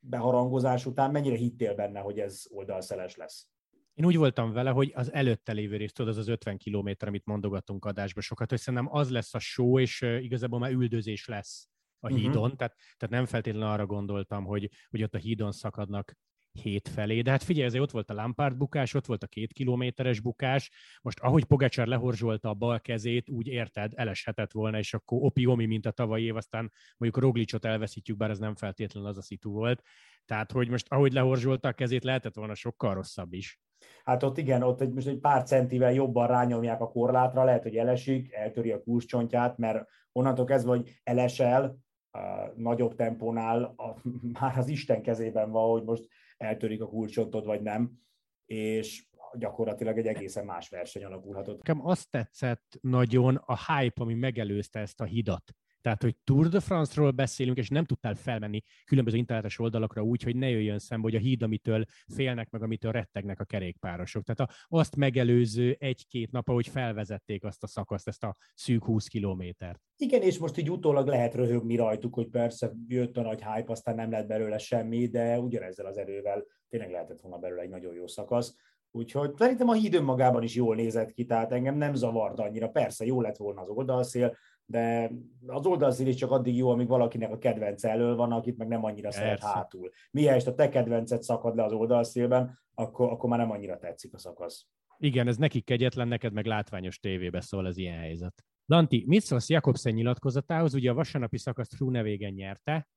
beharangozás 0.00 0.86
után 0.86 1.10
mennyire 1.10 1.36
hittél 1.36 1.74
benne, 1.74 2.00
hogy 2.00 2.18
ez 2.18 2.44
oldalszeles 2.48 3.16
lesz? 3.16 3.48
Én 3.94 4.06
úgy 4.06 4.16
voltam 4.16 4.52
vele, 4.52 4.70
hogy 4.70 4.92
az 4.94 5.12
előtte 5.12 5.52
lévő 5.52 5.76
rész, 5.76 5.92
tudod, 5.92 6.10
az 6.10 6.18
az 6.18 6.28
50 6.28 6.56
kilométer, 6.56 7.08
amit 7.08 7.26
mondogatunk 7.26 7.84
adásba 7.84 8.20
sokat, 8.20 8.50
hogy 8.50 8.58
szerintem 8.58 8.94
az 8.94 9.10
lesz 9.10 9.34
a 9.34 9.38
show, 9.38 9.78
és 9.78 10.00
igazából 10.00 10.58
már 10.58 10.70
üldözés 10.70 11.26
lesz 11.26 11.68
a 11.98 12.08
mhm. 12.08 12.16
hídon, 12.16 12.42
uh-huh. 12.42 12.56
tehát, 12.56 12.76
tehát 12.96 13.14
nem 13.14 13.26
feltétlenül 13.26 13.68
arra 13.68 13.86
gondoltam, 13.86 14.44
hogy, 14.44 14.70
hogy 14.90 15.02
ott 15.02 15.14
a 15.14 15.18
hídon 15.18 15.52
szakadnak 15.52 16.14
hét 16.52 16.88
felé. 16.88 17.20
De 17.20 17.30
hát 17.30 17.42
figyelj, 17.42 17.80
ott 17.80 17.90
volt 17.90 18.10
a 18.10 18.14
Lampard 18.14 18.56
bukás, 18.56 18.94
ott 18.94 19.06
volt 19.06 19.22
a 19.22 19.26
két 19.26 19.52
kilométeres 19.52 20.20
bukás. 20.20 20.70
Most 21.02 21.20
ahogy 21.20 21.44
Pogacsár 21.44 21.86
lehorzsolta 21.86 22.48
a 22.48 22.54
bal 22.54 22.80
kezét, 22.80 23.30
úgy 23.30 23.46
érted, 23.46 23.92
eleshetett 23.94 24.52
volna, 24.52 24.78
és 24.78 24.94
akkor 24.94 25.18
opi-omi, 25.22 25.66
mint 25.66 25.86
a 25.86 25.90
tavalyi 25.90 26.24
év, 26.24 26.36
aztán 26.36 26.72
mondjuk 26.96 27.22
a 27.22 27.26
Roglicot 27.26 27.64
elveszítjük, 27.64 28.16
bár 28.16 28.30
ez 28.30 28.38
nem 28.38 28.54
feltétlenül 28.54 29.08
az 29.08 29.18
a 29.18 29.22
szitu 29.22 29.50
volt. 29.50 29.82
Tehát, 30.24 30.52
hogy 30.52 30.68
most 30.68 30.86
ahogy 30.88 31.12
lehorzsolta 31.12 31.68
a 31.68 31.72
kezét, 31.72 32.04
lehetett 32.04 32.34
volna 32.34 32.54
sokkal 32.54 32.94
rosszabb 32.94 33.32
is. 33.32 33.60
Hát 34.04 34.22
ott 34.22 34.38
igen, 34.38 34.62
ott 34.62 34.80
egy, 34.80 34.92
most 34.92 35.06
egy 35.06 35.18
pár 35.18 35.42
centivel 35.42 35.92
jobban 35.92 36.26
rányomják 36.26 36.80
a 36.80 36.90
korlátra, 36.90 37.44
lehet, 37.44 37.62
hogy 37.62 37.76
elesik, 37.76 38.32
eltöri 38.32 38.70
a 38.70 38.82
kulcscsontját, 38.82 39.58
mert 39.58 39.88
onnantól 40.12 40.44
kezdve, 40.44 40.70
hogy 40.70 41.00
elesel, 41.02 41.78
a 42.10 42.52
nagyobb 42.56 42.94
tempónál 42.94 43.62
a, 43.62 43.96
már 44.40 44.58
az 44.58 44.68
Isten 44.68 45.02
kezében 45.02 45.50
van, 45.50 45.70
hogy 45.70 45.82
most 45.82 46.08
eltörik 46.40 46.82
a 46.82 46.88
kulcsontod, 46.88 47.44
vagy 47.44 47.62
nem, 47.62 48.00
és 48.44 49.08
gyakorlatilag 49.38 49.98
egy 49.98 50.06
egészen 50.06 50.44
más 50.44 50.68
verseny 50.68 51.04
alakulhatott. 51.04 51.56
Nekem 51.56 51.86
azt 51.86 52.10
tetszett 52.10 52.78
nagyon 52.80 53.36
a 53.36 53.56
hype, 53.72 54.02
ami 54.02 54.14
megelőzte 54.14 54.80
ezt 54.80 55.00
a 55.00 55.04
hidat. 55.04 55.54
Tehát, 55.80 56.02
hogy 56.02 56.16
Tour 56.24 56.48
de 56.48 56.60
France-ról 56.60 57.10
beszélünk, 57.10 57.56
és 57.56 57.68
nem 57.68 57.84
tudtál 57.84 58.14
felmenni 58.14 58.62
különböző 58.84 59.16
internetes 59.16 59.58
oldalakra 59.58 60.02
úgy, 60.02 60.22
hogy 60.22 60.36
ne 60.36 60.48
jöjjön 60.48 60.78
szembe, 60.78 61.02
hogy 61.02 61.14
a 61.14 61.18
híd, 61.18 61.42
amitől 61.42 61.84
félnek, 62.14 62.50
meg 62.50 62.62
amitől 62.62 62.92
rettegnek 62.92 63.40
a 63.40 63.44
kerékpárosok. 63.44 64.24
Tehát 64.24 64.50
a, 64.50 64.76
azt 64.76 64.96
megelőző 64.96 65.76
egy-két 65.78 66.30
nap, 66.30 66.48
ahogy 66.48 66.68
felvezették 66.68 67.44
azt 67.44 67.62
a 67.62 67.66
szakaszt, 67.66 68.08
ezt 68.08 68.24
a 68.24 68.36
szűk 68.54 68.84
20 68.84 69.06
kilométert. 69.06 69.80
Igen, 69.96 70.22
és 70.22 70.38
most 70.38 70.58
így 70.58 70.70
utólag 70.70 71.06
lehet 71.06 71.34
röhögni 71.34 71.76
rajtuk, 71.76 72.14
hogy 72.14 72.28
persze 72.28 72.72
jött 72.86 73.16
a 73.16 73.22
nagy 73.22 73.42
hype, 73.42 73.72
aztán 73.72 73.94
nem 73.94 74.10
lett 74.10 74.26
belőle 74.26 74.58
semmi, 74.58 75.06
de 75.06 75.38
ugyanezzel 75.38 75.86
az 75.86 75.96
erővel 75.96 76.44
tényleg 76.68 76.90
lehetett 76.90 77.20
volna 77.20 77.38
belőle 77.38 77.62
egy 77.62 77.68
nagyon 77.68 77.94
jó 77.94 78.06
szakasz. 78.06 78.54
Úgyhogy 78.92 79.34
szerintem 79.36 79.68
a 79.68 79.72
híd 79.72 79.94
önmagában 79.94 80.42
is 80.42 80.54
jól 80.54 80.74
nézett 80.74 81.12
ki, 81.12 81.24
tehát 81.24 81.52
engem 81.52 81.76
nem 81.76 81.94
zavart 81.94 82.38
annyira. 82.38 82.68
Persze, 82.68 83.04
jó 83.04 83.20
lett 83.20 83.36
volna 83.36 83.60
az 83.60 83.68
oldalszél, 83.68 84.36
de 84.70 85.10
az 85.46 85.66
oldalszín 85.66 86.06
is 86.06 86.14
csak 86.14 86.30
addig 86.30 86.56
jó, 86.56 86.70
amíg 86.70 86.88
valakinek 86.88 87.30
a 87.32 87.38
kedvence 87.38 87.90
elől 87.90 88.16
van, 88.16 88.32
akit 88.32 88.56
meg 88.56 88.68
nem 88.68 88.84
annyira 88.84 89.08
Persze. 89.08 89.20
szeret 89.20 89.42
hátul. 89.42 89.90
Mihez 90.10 90.46
a 90.46 90.54
te 90.54 90.68
kedvencet 90.68 91.22
szakad 91.22 91.56
le 91.56 91.64
az 91.64 91.72
oldalszélben, 91.72 92.58
akkor, 92.74 93.10
akkor 93.10 93.28
már 93.28 93.38
nem 93.38 93.50
annyira 93.50 93.78
tetszik 93.78 94.14
a 94.14 94.18
szakasz. 94.18 94.66
Igen, 94.98 95.28
ez 95.28 95.36
nekik 95.36 95.64
kegyetlen, 95.64 96.08
neked 96.08 96.32
meg 96.32 96.46
látványos 96.46 96.98
tévébe 96.98 97.40
szól 97.40 97.66
az 97.66 97.76
ilyen 97.76 97.98
helyzet. 97.98 98.44
Lanti, 98.66 99.04
mit 99.06 99.22
szólsz 99.22 99.48
Jakobsen 99.48 99.92
nyilatkozatához? 99.92 100.74
Ugye 100.74 100.90
a 100.90 100.94
vasárnapi 100.94 101.38
szakaszt 101.38 101.74
Frunevégen 101.74 102.32
nyerte. 102.32 102.88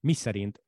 Mi 0.00 0.12
szerint 0.12 0.63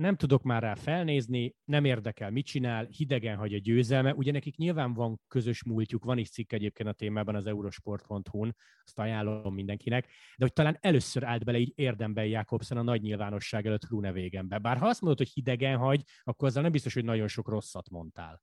nem 0.00 0.16
tudok 0.16 0.42
már 0.42 0.62
rá 0.62 0.74
felnézni, 0.74 1.54
nem 1.64 1.84
érdekel, 1.84 2.30
mit 2.30 2.46
csinál, 2.46 2.84
hidegen 2.84 3.36
hagy 3.36 3.54
a 3.54 3.58
győzelme. 3.58 4.14
Ugye 4.14 4.32
nekik 4.32 4.56
nyilván 4.56 4.92
van 4.92 5.20
közös 5.28 5.64
múltjuk, 5.64 6.04
van 6.04 6.18
is 6.18 6.30
cikk 6.30 6.52
egyébként 6.52 6.88
a 6.88 6.92
témában 6.92 7.34
az 7.34 7.46
eurosport.hu-n, 7.46 8.56
azt 8.84 8.98
ajánlom 8.98 9.54
mindenkinek, 9.54 10.04
de 10.36 10.44
hogy 10.44 10.52
talán 10.52 10.78
először 10.80 11.24
állt 11.24 11.44
bele 11.44 11.58
így 11.58 11.72
érdemben 11.74 12.26
Jakobsen 12.26 12.76
a 12.76 12.82
nagy 12.82 13.02
nyilvánosság 13.02 13.66
előtt 13.66 13.86
Grunevégenbe. 13.86 14.58
Bár 14.58 14.76
ha 14.76 14.86
azt 14.86 15.00
mondod, 15.00 15.18
hogy 15.18 15.30
hidegen 15.34 15.78
hagy, 15.78 16.02
akkor 16.22 16.48
azzal 16.48 16.62
nem 16.62 16.72
biztos, 16.72 16.94
hogy 16.94 17.04
nagyon 17.04 17.28
sok 17.28 17.48
rosszat 17.48 17.90
mondtál. 17.90 18.42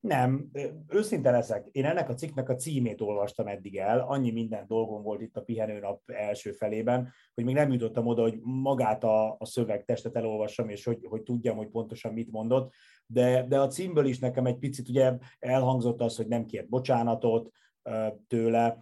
Nem, 0.00 0.50
őszinte 0.88 1.30
leszek. 1.30 1.68
Én 1.72 1.84
ennek 1.84 2.08
a 2.08 2.14
cikknek 2.14 2.48
a 2.48 2.54
címét 2.54 3.00
olvastam 3.00 3.46
eddig 3.46 3.76
el, 3.76 4.00
annyi 4.00 4.30
minden 4.30 4.64
dolgom 4.66 5.02
volt 5.02 5.20
itt 5.20 5.36
a 5.36 5.42
pihenőnap 5.42 6.02
első 6.06 6.52
felében, 6.52 7.12
hogy 7.34 7.44
még 7.44 7.54
nem 7.54 7.72
jutottam 7.72 8.06
oda, 8.06 8.22
hogy 8.22 8.38
magát 8.42 9.04
a, 9.04 9.36
a 9.38 9.44
szövegtestet 9.44 10.16
elolvassam, 10.16 10.68
és 10.68 10.84
hogy, 10.84 11.06
hogy 11.08 11.22
tudjam, 11.22 11.56
hogy 11.56 11.68
pontosan 11.68 12.12
mit 12.12 12.30
mondott, 12.30 12.72
de, 13.06 13.46
de 13.46 13.60
a 13.60 13.68
címből 13.68 14.06
is 14.06 14.18
nekem 14.18 14.46
egy 14.46 14.58
picit 14.58 14.88
ugye 14.88 15.12
elhangzott 15.38 16.00
az, 16.00 16.16
hogy 16.16 16.26
nem 16.26 16.46
kért 16.46 16.68
bocsánatot 16.68 17.50
tőle. 18.26 18.78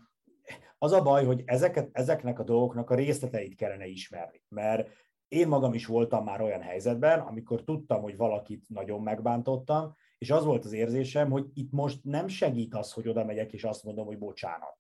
Az 0.79 0.93
a 0.93 1.03
baj, 1.03 1.25
hogy 1.25 1.43
ezeket, 1.45 1.89
ezeknek 1.93 2.39
a 2.39 2.45
dolgoknak 2.45 2.91
a 2.91 2.95
részleteit 2.95 3.55
kellene 3.55 3.87
ismerni, 3.87 4.43
mert 4.49 4.89
én 5.29 5.49
magam 5.49 5.75
is 5.75 5.87
voltam 5.87 6.25
már 6.25 6.41
olyan 6.41 6.61
helyzetben, 6.61 7.21
amikor 7.21 7.65
tudtam, 7.65 8.03
hogy 8.03 8.17
valakit 8.17 8.65
nagyon 8.69 9.03
megbántottam, 9.03 9.95
és 10.25 10.31
az 10.31 10.45
volt 10.45 10.65
az 10.65 10.73
érzésem, 10.73 11.31
hogy 11.31 11.47
itt 11.55 11.73
most 11.73 12.05
nem 12.05 12.29
segít 12.29 12.75
az, 12.75 12.93
hogy 12.93 13.09
oda 13.09 13.25
megyek, 13.25 13.53
és 13.53 13.65
azt 13.65 13.85
mondom, 13.85 14.07
hogy 14.07 14.19
bocsánat. 14.19 14.79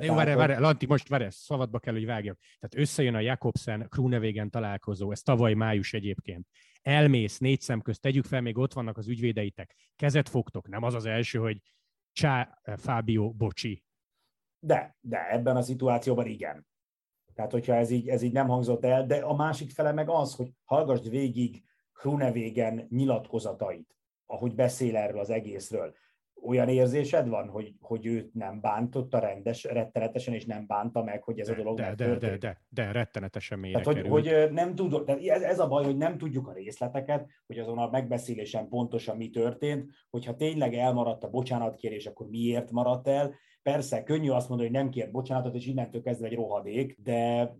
Jó, 0.00 0.14
várj, 0.14 0.32
várj, 0.32 0.60
Lanti, 0.60 0.86
most 0.86 1.08
várj, 1.08 1.26
szabadba 1.28 1.78
kell, 1.78 1.92
hogy 1.94 2.06
vágjak. 2.06 2.38
Tehát 2.58 2.88
összejön 2.88 3.14
a 3.14 3.20
Jakobsen 3.20 3.86
Krunevégen 3.88 4.50
találkozó, 4.50 5.10
ez 5.10 5.22
tavaly 5.22 5.54
május 5.54 5.92
egyébként. 5.92 6.46
Elmész, 6.82 7.38
négy 7.38 7.60
szem 7.60 7.80
közt, 7.80 8.00
tegyük 8.00 8.24
fel, 8.24 8.40
még 8.40 8.58
ott 8.58 8.72
vannak 8.72 8.96
az 8.96 9.08
ügyvédeitek. 9.08 9.76
Kezet 9.96 10.28
fogtok, 10.28 10.68
nem 10.68 10.82
az 10.82 10.94
az 10.94 11.06
első, 11.06 11.38
hogy 11.38 11.60
csá, 12.12 12.60
Fábio, 12.76 13.30
bocsi. 13.30 13.84
De, 14.58 14.96
de 15.00 15.30
ebben 15.30 15.56
a 15.56 15.62
szituációban 15.62 16.26
igen. 16.26 16.66
Tehát, 17.34 17.52
hogyha 17.52 17.74
ez 17.74 17.90
így, 17.90 18.08
ez 18.08 18.22
így 18.22 18.32
nem 18.32 18.48
hangzott 18.48 18.84
el, 18.84 19.06
de 19.06 19.16
a 19.16 19.34
másik 19.34 19.70
fele 19.70 19.92
meg 19.92 20.08
az, 20.08 20.34
hogy 20.34 20.52
hallgassd 20.64 21.10
végig 21.10 21.64
Krunevégen 21.92 22.86
nyilatkozatait 22.88 23.99
ahogy 24.30 24.54
beszél 24.54 24.96
erről 24.96 25.20
az 25.20 25.30
egészről, 25.30 25.94
olyan 26.42 26.68
érzésed 26.68 27.28
van, 27.28 27.48
hogy, 27.48 27.74
hogy 27.80 28.06
őt 28.06 28.34
nem 28.34 28.60
bántotta 28.60 29.18
rendes, 29.18 29.64
rettenetesen, 29.64 30.34
és 30.34 30.44
nem 30.44 30.66
bánta 30.66 31.02
meg, 31.02 31.22
hogy 31.22 31.40
ez 31.40 31.48
a 31.48 31.54
dolog 31.54 31.76
de, 31.76 31.94
de, 31.94 32.16
de, 32.16 32.36
de, 32.36 32.60
de, 32.68 32.92
rettenetesen 32.92 33.58
mélyre 33.58 33.80
Tehát, 33.80 34.00
hogy, 34.00 34.08
hogy 34.08 34.52
nem 34.52 34.74
tudod, 34.74 35.08
ez, 35.08 35.42
ez 35.42 35.58
a 35.58 35.68
baj, 35.68 35.84
hogy 35.84 35.96
nem 35.96 36.18
tudjuk 36.18 36.48
a 36.48 36.52
részleteket, 36.52 37.28
hogy 37.46 37.58
azon 37.58 37.78
a 37.78 37.90
megbeszélésen 37.90 38.68
pontosan 38.68 39.16
mi 39.16 39.30
történt, 39.30 39.90
hogyha 40.10 40.36
tényleg 40.36 40.74
elmaradt 40.74 41.24
a 41.24 41.30
bocsánatkérés, 41.30 42.06
akkor 42.06 42.28
miért 42.28 42.70
maradt 42.70 43.08
el. 43.08 43.34
Persze, 43.62 44.02
könnyű 44.02 44.30
azt 44.30 44.48
mondani, 44.48 44.70
hogy 44.70 44.78
nem 44.78 44.90
kért 44.90 45.10
bocsánatot, 45.10 45.54
és 45.54 45.66
innentől 45.66 46.02
kezdve 46.02 46.26
egy 46.26 46.34
rohadék, 46.34 46.98
de 47.02 47.50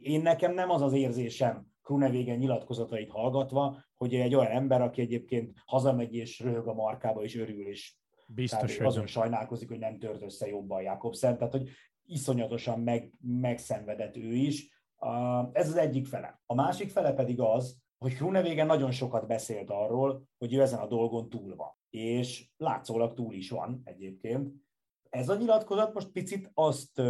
én 0.00 0.22
nekem 0.22 0.54
nem 0.54 0.70
az 0.70 0.82
az 0.82 0.92
érzésem, 0.92 1.66
Krunevégen 1.88 2.38
nyilatkozatait 2.38 3.10
hallgatva, 3.10 3.84
hogy 3.96 4.14
egy 4.14 4.34
olyan 4.34 4.50
ember, 4.50 4.82
aki 4.82 5.00
egyébként 5.00 5.52
hazamegy 5.66 6.14
és 6.14 6.40
röhög 6.40 6.66
a 6.66 6.74
markába 6.74 7.22
és 7.22 7.36
örül, 7.36 7.66
és 7.66 7.96
Biztos, 8.26 8.76
hogy 8.76 8.86
azon 8.86 9.06
sajnálkozik, 9.06 9.68
hogy 9.68 9.78
nem 9.78 9.98
tört 9.98 10.22
össze 10.22 10.46
jobban 10.46 10.82
Jakobsen, 10.82 11.38
tehát 11.38 11.52
hogy 11.52 11.68
iszonyatosan 12.04 12.80
meg, 12.80 13.12
megszenvedett 13.20 14.16
ő 14.16 14.32
is. 14.34 14.82
Ez 15.52 15.68
az 15.68 15.76
egyik 15.76 16.06
fele. 16.06 16.40
A 16.46 16.54
másik 16.54 16.90
fele 16.90 17.12
pedig 17.12 17.40
az, 17.40 17.78
hogy 17.98 18.14
Krunevégen 18.14 18.66
nagyon 18.66 18.90
sokat 18.90 19.26
beszélt 19.26 19.70
arról, 19.70 20.22
hogy 20.38 20.54
ő 20.54 20.60
ezen 20.60 20.78
a 20.78 20.86
dolgon 20.86 21.28
túl 21.28 21.56
van. 21.56 21.70
És 21.90 22.48
látszólag 22.56 23.14
túl 23.14 23.34
is 23.34 23.50
van 23.50 23.80
egyébként. 23.84 24.52
Ez 25.08 25.28
a 25.28 25.36
nyilatkozat 25.36 25.94
most 25.94 26.08
picit 26.08 26.50
azt 26.54 27.02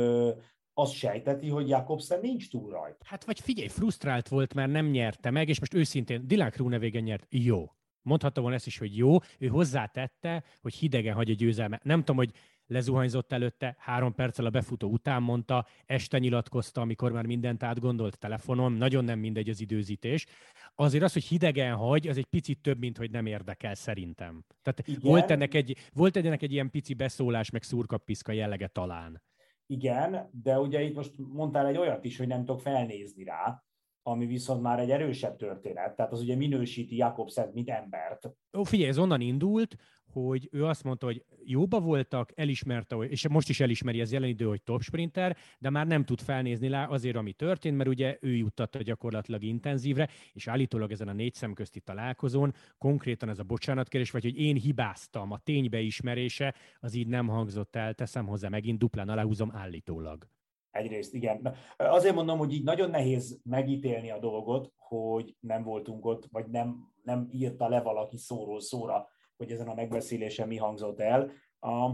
azt 0.78 0.92
sejteti, 0.92 1.48
hogy 1.48 1.68
Jakobsen 1.68 2.20
nincs 2.20 2.50
túl 2.50 2.70
rajta. 2.70 3.04
Hát 3.04 3.24
vagy 3.24 3.40
figyelj, 3.40 3.68
frusztrált 3.68 4.28
volt, 4.28 4.54
mert 4.54 4.70
nem 4.70 4.86
nyerte 4.86 5.30
meg, 5.30 5.48
és 5.48 5.60
most 5.60 5.74
őszintén 5.74 6.26
Dylan 6.26 6.50
Kroenewegen 6.50 7.02
nyert. 7.02 7.26
Jó. 7.28 7.72
Mondhatta 8.02 8.40
volna 8.40 8.56
ezt 8.56 8.66
is, 8.66 8.78
hogy 8.78 8.96
jó. 8.96 9.16
Ő 9.38 9.46
hozzátette, 9.46 10.44
hogy 10.60 10.74
hidegen 10.74 11.14
hagy 11.14 11.30
a 11.30 11.34
győzelme. 11.34 11.80
Nem 11.82 11.98
tudom, 11.98 12.16
hogy 12.16 12.32
lezuhanyzott 12.66 13.32
előtte, 13.32 13.76
három 13.78 14.14
perccel 14.14 14.44
a 14.44 14.50
befutó 14.50 14.88
után 14.88 15.22
mondta, 15.22 15.66
este 15.86 16.18
nyilatkozta, 16.18 16.80
amikor 16.80 17.12
már 17.12 17.26
mindent 17.26 17.62
átgondolt 17.62 18.18
telefonon, 18.18 18.72
nagyon 18.72 19.04
nem 19.04 19.18
mindegy 19.18 19.48
az 19.48 19.60
időzítés. 19.60 20.26
Azért 20.74 21.04
az, 21.04 21.12
hogy 21.12 21.24
hidegen 21.24 21.74
hagy, 21.74 22.08
az 22.08 22.16
egy 22.16 22.26
picit 22.26 22.58
több, 22.60 22.78
mint 22.78 22.96
hogy 22.96 23.10
nem 23.10 23.26
érdekel 23.26 23.74
szerintem. 23.74 24.44
Tehát 24.62 25.00
volt 25.00 25.30
ennek, 25.30 25.54
egy, 25.54 25.76
volt 25.92 26.16
ennek 26.16 26.42
egy 26.42 26.52
ilyen 26.52 26.70
pici 26.70 26.94
beszólás, 26.94 27.50
meg 27.50 27.62
szurkapiszka 27.62 28.32
jellege 28.32 28.66
talán. 28.66 29.22
Igen, 29.70 30.30
de 30.42 30.58
ugye 30.58 30.82
itt 30.82 30.94
most 30.94 31.12
mondtál 31.16 31.66
egy 31.66 31.76
olyat 31.76 32.04
is, 32.04 32.18
hogy 32.18 32.26
nem 32.26 32.44
tudok 32.44 32.60
felnézni 32.60 33.24
rá, 33.24 33.62
ami 34.02 34.26
viszont 34.26 34.62
már 34.62 34.78
egy 34.78 34.90
erősebb 34.90 35.36
történet, 35.36 35.96
tehát 35.96 36.12
az 36.12 36.20
ugye 36.20 36.36
minősíti 36.36 36.96
Jakobszent, 36.96 37.54
mint 37.54 37.68
embert. 37.68 38.30
Ó, 38.58 38.62
figyelj, 38.62 38.88
ez 38.88 38.98
onnan 38.98 39.20
indult, 39.20 39.76
hogy 40.12 40.48
ő 40.52 40.64
azt 40.64 40.84
mondta, 40.84 41.06
hogy 41.06 41.24
jóba 41.44 41.80
voltak, 41.80 42.32
elismerte, 42.34 42.96
és 42.96 43.28
most 43.28 43.48
is 43.48 43.60
elismeri 43.60 44.00
ez 44.00 44.12
jelen 44.12 44.28
idő, 44.28 44.44
hogy 44.44 44.62
top 44.62 44.82
sprinter, 44.82 45.36
de 45.58 45.70
már 45.70 45.86
nem 45.86 46.04
tud 46.04 46.20
felnézni 46.20 46.68
rá 46.68 46.86
azért, 46.86 47.16
ami 47.16 47.32
történt, 47.32 47.76
mert 47.76 47.88
ugye 47.88 48.18
ő 48.20 48.36
juttatta 48.36 48.82
gyakorlatilag 48.82 49.42
intenzívre, 49.42 50.08
és 50.32 50.48
állítólag 50.48 50.92
ezen 50.92 51.08
a 51.08 51.12
négy 51.12 51.34
szemközti 51.34 51.80
találkozón 51.80 52.54
konkrétan 52.78 53.28
ez 53.28 53.38
a 53.38 53.42
bocsánatkérés, 53.42 54.10
vagy 54.10 54.22
hogy 54.22 54.38
én 54.38 54.56
hibáztam, 54.56 55.32
a 55.32 55.38
ténybeismerése, 55.38 56.54
az 56.80 56.94
így 56.94 57.06
nem 57.06 57.28
hangzott 57.28 57.76
el, 57.76 57.94
teszem 57.94 58.26
hozzá 58.26 58.48
megint, 58.48 58.78
duplán 58.78 59.08
aláhúzom 59.08 59.50
állítólag. 59.54 60.28
Egyrészt 60.70 61.14
igen. 61.14 61.54
Azért 61.76 62.14
mondom, 62.14 62.38
hogy 62.38 62.52
így 62.52 62.64
nagyon 62.64 62.90
nehéz 62.90 63.40
megítélni 63.44 64.10
a 64.10 64.18
dolgot, 64.18 64.72
hogy 64.76 65.36
nem 65.40 65.62
voltunk 65.62 66.04
ott, 66.04 66.28
vagy 66.30 66.46
nem, 66.46 66.92
nem 67.02 67.28
írta 67.32 67.68
le 67.68 67.80
valaki 67.80 68.16
szóról 68.16 68.60
szóra 68.60 69.08
hogy 69.38 69.50
ezen 69.50 69.68
a 69.68 69.74
megbeszélésen 69.74 70.48
mi 70.48 70.56
hangzott 70.56 71.00
el. 71.00 71.30
A, 71.60 71.90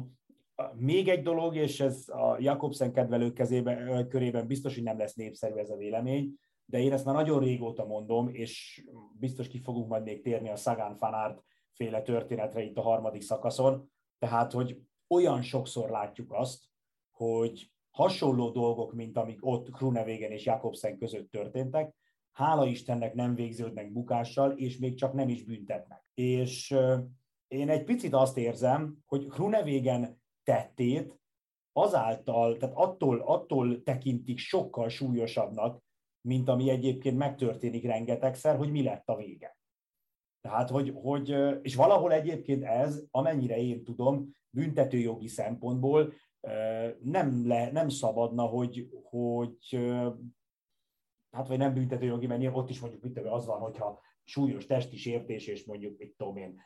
még 0.74 1.08
egy 1.08 1.22
dolog, 1.22 1.56
és 1.56 1.80
ez 1.80 2.08
a 2.08 2.36
Jakobsen 2.40 2.92
kedvelők 2.92 3.34
kezébe, 3.34 4.06
körében 4.08 4.46
biztos, 4.46 4.74
hogy 4.74 4.82
nem 4.82 4.98
lesz 4.98 5.14
népszerű 5.14 5.54
ez 5.54 5.70
a 5.70 5.76
vélemény, 5.76 6.34
de 6.64 6.78
én 6.78 6.92
ezt 6.92 7.04
már 7.04 7.14
nagyon 7.14 7.40
régóta 7.40 7.84
mondom, 7.84 8.28
és 8.28 8.84
biztos 9.18 9.48
ki 9.48 9.60
fogunk 9.60 9.88
majd 9.88 10.02
még 10.02 10.22
térni 10.22 10.48
a 10.48 10.56
Szagán 10.56 10.96
Fanárt 10.96 11.42
féle 11.72 12.02
történetre 12.02 12.62
itt 12.62 12.76
a 12.76 12.82
harmadik 12.82 13.22
szakaszon, 13.22 13.90
tehát, 14.18 14.52
hogy 14.52 14.80
olyan 15.08 15.42
sokszor 15.42 15.90
látjuk 15.90 16.32
azt, 16.32 16.64
hogy 17.10 17.72
hasonló 17.90 18.50
dolgok, 18.50 18.92
mint 18.92 19.16
amik 19.16 19.46
ott 19.46 19.70
Krunevégen 19.70 20.30
és 20.30 20.44
Jakobsen 20.44 20.98
között 20.98 21.30
történtek, 21.30 21.94
hála 22.32 22.66
Istennek 22.66 23.14
nem 23.14 23.34
végződnek 23.34 23.92
bukással, 23.92 24.52
és 24.52 24.78
még 24.78 24.94
csak 24.94 25.12
nem 25.12 25.28
is 25.28 25.44
büntetnek. 25.44 26.04
És 26.14 26.76
én 27.54 27.68
egy 27.68 27.84
picit 27.84 28.12
azt 28.12 28.36
érzem, 28.36 28.98
hogy 29.06 29.28
Grunevégen 29.28 30.22
tettét 30.42 31.18
azáltal, 31.72 32.56
tehát 32.56 32.74
attól, 32.76 33.20
attól 33.20 33.82
tekintik 33.82 34.38
sokkal 34.38 34.88
súlyosabbnak, 34.88 35.82
mint 36.20 36.48
ami 36.48 36.70
egyébként 36.70 37.16
megtörténik 37.16 37.84
rengetegszer, 37.84 38.56
hogy 38.56 38.70
mi 38.70 38.82
lett 38.82 39.08
a 39.08 39.16
vége. 39.16 39.56
Tehát, 40.40 40.70
hogy, 40.70 40.92
hogy, 40.94 41.28
és 41.62 41.74
valahol 41.74 42.12
egyébként 42.12 42.64
ez, 42.64 43.04
amennyire 43.10 43.56
én 43.56 43.84
tudom, 43.84 44.30
büntetőjogi 44.50 45.28
szempontból 45.28 46.12
nem, 47.00 47.46
le, 47.46 47.70
nem 47.70 47.88
szabadna, 47.88 48.42
hogy, 48.42 48.88
hogy 49.02 49.78
hát 51.30 51.48
vagy 51.48 51.58
nem 51.58 51.74
büntetőjogi, 51.74 52.26
mert 52.26 52.56
ott 52.56 52.70
is 52.70 52.80
mondjuk 52.80 53.26
az 53.26 53.46
van, 53.46 53.60
hogyha 53.60 54.00
súlyos 54.24 54.66
testi 54.66 54.96
sértés, 54.96 55.46
és 55.46 55.64
mondjuk, 55.64 55.98
mit 55.98 56.14
tudom 56.16 56.36
én, 56.36 56.60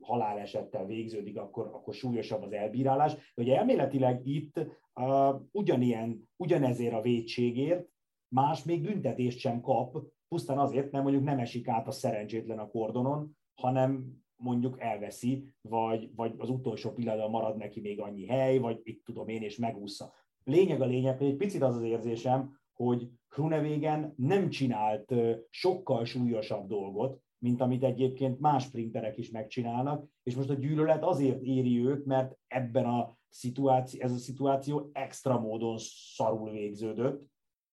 halálesettel 0.00 0.86
végződik, 0.86 1.38
akkor, 1.38 1.66
akkor 1.66 1.94
súlyosabb 1.94 2.42
az 2.42 2.52
elbírálás. 2.52 3.14
De 3.14 3.42
ugye 3.42 3.56
elméletileg 3.56 4.26
itt 4.26 4.58
uh, 4.94 5.40
ugyanilyen, 5.52 6.28
ugyanezért 6.36 6.94
a 6.94 7.00
védségért 7.00 7.88
más 8.28 8.64
még 8.64 8.82
büntetést 8.82 9.38
sem 9.38 9.60
kap, 9.60 10.02
pusztán 10.28 10.58
azért, 10.58 10.90
mert 10.90 11.04
mondjuk 11.04 11.24
nem 11.24 11.38
esik 11.38 11.68
át 11.68 11.86
a 11.86 11.90
szerencsétlen 11.90 12.58
a 12.58 12.68
kordonon, 12.68 13.36
hanem, 13.54 14.18
mondjuk 14.36 14.80
elveszi, 14.80 15.54
vagy, 15.60 16.14
vagy 16.14 16.34
az 16.38 16.50
utolsó 16.50 16.92
pillanatban 16.92 17.30
marad 17.30 17.56
neki 17.56 17.80
még 17.80 18.00
annyi 18.00 18.26
hely, 18.26 18.58
vagy 18.58 18.80
itt 18.82 19.04
tudom 19.04 19.28
én, 19.28 19.42
és 19.42 19.56
megúszza. 19.56 20.12
Lényeg 20.44 20.80
a 20.80 20.86
lényeg, 20.86 21.18
hogy 21.18 21.26
egy 21.26 21.36
picit 21.36 21.62
az 21.62 21.76
az 21.76 21.82
érzésem, 21.82 22.58
hogy 22.72 23.10
Grunewagen 23.28 24.14
nem 24.16 24.48
csinált 24.48 25.14
sokkal 25.50 26.04
súlyosabb 26.04 26.66
dolgot, 26.66 27.22
mint 27.42 27.60
amit 27.60 27.84
egyébként 27.84 28.40
más 28.40 28.64
sprinterek 28.64 29.18
is 29.18 29.30
megcsinálnak, 29.30 30.08
és 30.22 30.34
most 30.34 30.50
a 30.50 30.54
gyűlölet 30.54 31.04
azért 31.04 31.42
éri 31.42 31.86
őt, 31.86 32.06
mert 32.06 32.38
ebben 32.46 32.84
a 32.84 33.18
szituáció, 33.28 34.00
ez 34.00 34.12
a 34.12 34.16
szituáció 34.16 34.90
extra 34.92 35.40
módon 35.40 35.76
szarul 36.14 36.50
végződött 36.50 37.26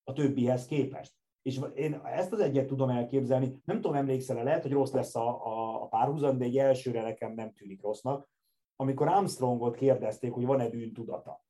a 0.04 0.14
többihez 0.14 0.66
képest. 0.66 1.16
És 1.42 1.60
én 1.76 1.94
ezt 1.94 2.32
az 2.32 2.40
egyet 2.40 2.68
tudom 2.68 2.90
elképzelni, 2.90 3.62
nem 3.66 3.76
tudom, 3.82 3.98
emlékszel 3.98 4.44
lehet, 4.44 4.62
hogy 4.62 4.72
rossz 4.72 4.92
lesz 4.92 5.16
a, 5.16 5.46
a, 5.46 5.82
a 5.84 5.88
párhuzam, 5.88 6.38
de 6.38 6.46
egy 6.46 6.58
elsőre 6.58 7.02
nekem 7.02 7.34
nem 7.34 7.54
tűnik 7.54 7.82
rossznak, 7.82 8.30
amikor 8.76 9.08
Armstrongot 9.08 9.76
kérdezték, 9.76 10.32
hogy 10.32 10.46
van-e 10.46 10.70
bűntudata. 10.70 11.46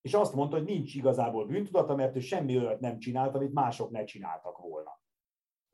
És 0.00 0.14
azt 0.14 0.34
mondta, 0.34 0.56
hogy 0.56 0.66
nincs 0.66 0.94
igazából 0.94 1.46
bűntudata, 1.46 1.94
mert 1.94 2.16
ő 2.16 2.20
semmi 2.20 2.58
olyat 2.58 2.80
nem 2.80 2.98
csinált, 2.98 3.34
amit 3.34 3.52
mások 3.52 3.90
ne 3.90 4.04
csináltak 4.04 4.58
volna. 4.58 4.79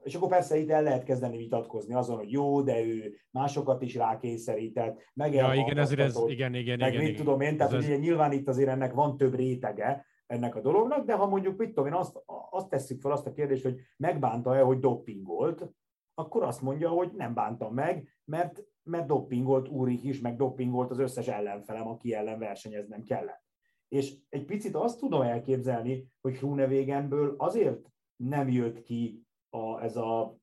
És 0.07 0.14
akkor 0.14 0.29
persze 0.29 0.59
itt 0.59 0.71
el 0.71 0.83
lehet 0.83 1.05
kezdeni 1.05 1.37
vitatkozni 1.37 1.95
azon, 1.95 2.16
hogy 2.16 2.31
jó, 2.31 2.62
de 2.62 2.85
ő 2.85 3.14
másokat 3.31 3.83
is 3.83 3.95
rákényszerített, 3.95 5.03
meg 5.14 5.35
ja, 5.35 5.55
igen, 5.55 5.79
ezért 5.79 6.01
ez, 6.01 6.23
igen, 6.27 6.55
igen, 6.55 6.79
meg 6.79 6.92
igen, 6.92 7.03
mit 7.03 7.12
igen. 7.12 7.25
tudom 7.25 7.40
én, 7.40 7.57
tehát 7.57 7.73
ez, 7.73 7.85
ugye 7.85 7.97
nyilván 7.97 8.33
itt 8.33 8.49
azért 8.49 8.69
ennek 8.69 8.92
van 8.92 9.16
több 9.16 9.35
rétege, 9.35 10.07
ennek 10.27 10.55
a 10.55 10.61
dolognak, 10.61 11.07
de 11.07 11.14
ha 11.14 11.27
mondjuk, 11.27 11.57
mit 11.57 11.69
tudom 11.69 11.87
én, 11.87 11.92
azt, 11.92 12.23
azt 12.51 12.69
tesszük 12.69 13.01
fel 13.01 13.12
azt 13.12 13.27
a 13.27 13.33
kérdést, 13.33 13.62
hogy 13.62 13.81
megbánta-e, 13.97 14.61
hogy 14.61 14.79
doppingolt, 14.79 15.69
akkor 16.14 16.42
azt 16.42 16.62
mondja, 16.62 16.88
hogy 16.88 17.11
nem 17.16 17.35
bántam 17.35 17.75
meg, 17.75 18.09
mert, 18.25 18.62
mert 18.83 19.07
doppingolt 19.07 19.69
Úrik 19.69 20.05
is, 20.05 20.21
meg 20.21 20.37
doppingolt 20.37 20.90
az 20.90 20.99
összes 20.99 21.29
ellenfelem, 21.29 21.88
aki 21.88 22.14
ellen 22.14 22.38
versenyeznem 22.38 23.03
kellett. 23.03 23.45
És 23.88 24.14
egy 24.29 24.45
picit 24.45 24.75
azt 24.75 24.99
tudom 24.99 25.23
elképzelni, 25.23 26.12
hogy 26.21 26.37
Hrunevégenből 26.37 27.35
azért 27.38 27.90
nem 28.16 28.49
jött 28.49 28.83
ki 28.83 29.26
a, 29.51 29.83
ez, 29.83 29.97
a, 29.97 30.37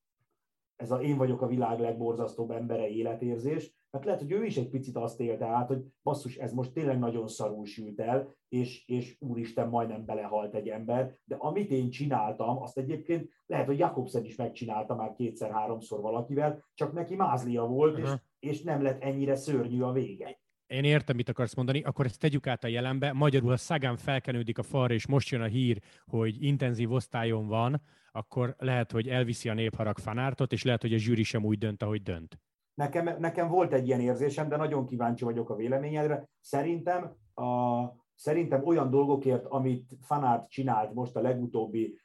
ez 0.76 0.92
a 0.92 1.02
én 1.02 1.18
vagyok 1.18 1.42
a 1.42 1.48
világ 1.48 1.80
legborzasztóbb 1.80 2.52
embere 2.52 2.88
életérzés, 2.88 3.74
mert 3.94 4.06
lehet, 4.06 4.22
hogy 4.22 4.32
ő 4.32 4.46
is 4.46 4.58
egy 4.58 4.70
picit 4.70 4.96
azt 4.96 5.20
élte 5.20 5.46
át, 5.46 5.68
hogy 5.68 5.84
basszus, 6.04 6.38
ez 6.38 6.54
most 6.54 6.74
tényleg 6.74 7.00
nagyon 7.00 7.28
szarul 7.28 7.66
sült 7.66 8.00
el, 8.00 8.36
és, 8.50 8.88
és 8.88 9.18
úristen, 9.20 9.70
majdnem 9.70 10.06
belehalt 10.06 10.54
egy 10.54 10.70
ember, 10.70 11.18
de 11.24 11.36
amit 11.36 11.70
én 11.70 11.90
csináltam, 11.90 12.62
azt 12.62 12.78
egyébként 12.78 13.30
lehet, 13.46 13.66
hogy 13.66 13.78
Jakobsen 13.78 14.26
is 14.26 14.36
megcsinálta 14.36 14.96
már 14.96 15.14
kétszer-háromszor 15.14 16.02
valakivel, 16.02 16.64
csak 16.74 16.94
neki 16.94 17.16
mázlia 17.16 17.66
volt, 17.66 17.98
és, 17.98 18.10
és 18.40 18.62
nem 18.62 18.82
lett 18.82 19.02
ennyire 19.02 19.36
szörnyű 19.36 19.82
a 19.82 19.92
vége. 19.92 20.43
Én 20.68 20.84
értem, 20.84 21.16
mit 21.16 21.30
akarsz 21.30 21.56
mondani, 21.56 21.82
akkor 21.84 22.06
ezt 22.06 22.20
tegyük 22.20 22.48
át 22.48 22.64
a 22.64 22.68
jelenbe. 22.68 23.14
Magyarul, 23.14 23.50
ha 23.50 23.58
Szagán 23.58 23.98
felkenődik 23.98 24.58
a 24.58 24.64
falra, 24.64 24.94
és 24.94 25.08
most 25.08 25.30
jön 25.30 25.42
a 25.42 25.46
hír, 25.46 25.82
hogy 26.06 26.44
intenzív 26.44 26.92
osztályon 26.92 27.48
van, 27.48 27.82
akkor 28.12 28.56
lehet, 28.58 28.92
hogy 28.92 29.08
elviszi 29.08 29.50
a 29.50 29.54
népharag 29.54 29.98
fanártot, 29.98 30.52
és 30.52 30.64
lehet, 30.64 30.82
hogy 30.82 30.94
a 30.94 30.98
zsűri 30.98 31.24
sem 31.24 31.46
úgy 31.46 31.58
dönt, 31.58 31.84
ahogy 31.84 32.02
dönt. 32.02 32.40
Nekem, 32.74 33.20
nekem 33.20 33.48
volt 33.48 33.74
egy 33.74 33.88
ilyen 33.88 34.00
érzésem, 34.00 34.50
de 34.50 34.56
nagyon 34.56 34.86
kíváncsi 34.86 35.24
vagyok 35.24 35.50
a 35.50 35.56
véleményedre. 35.56 36.30
Szerintem, 36.40 37.16
a, 37.34 37.84
szerintem 38.16 38.66
olyan 38.66 38.90
dolgokért, 38.90 39.46
amit 39.46 39.96
Fanárt 40.02 40.50
csinált 40.50 40.94
most 40.94 41.16
a 41.16 41.22
legutóbbi 41.22 41.98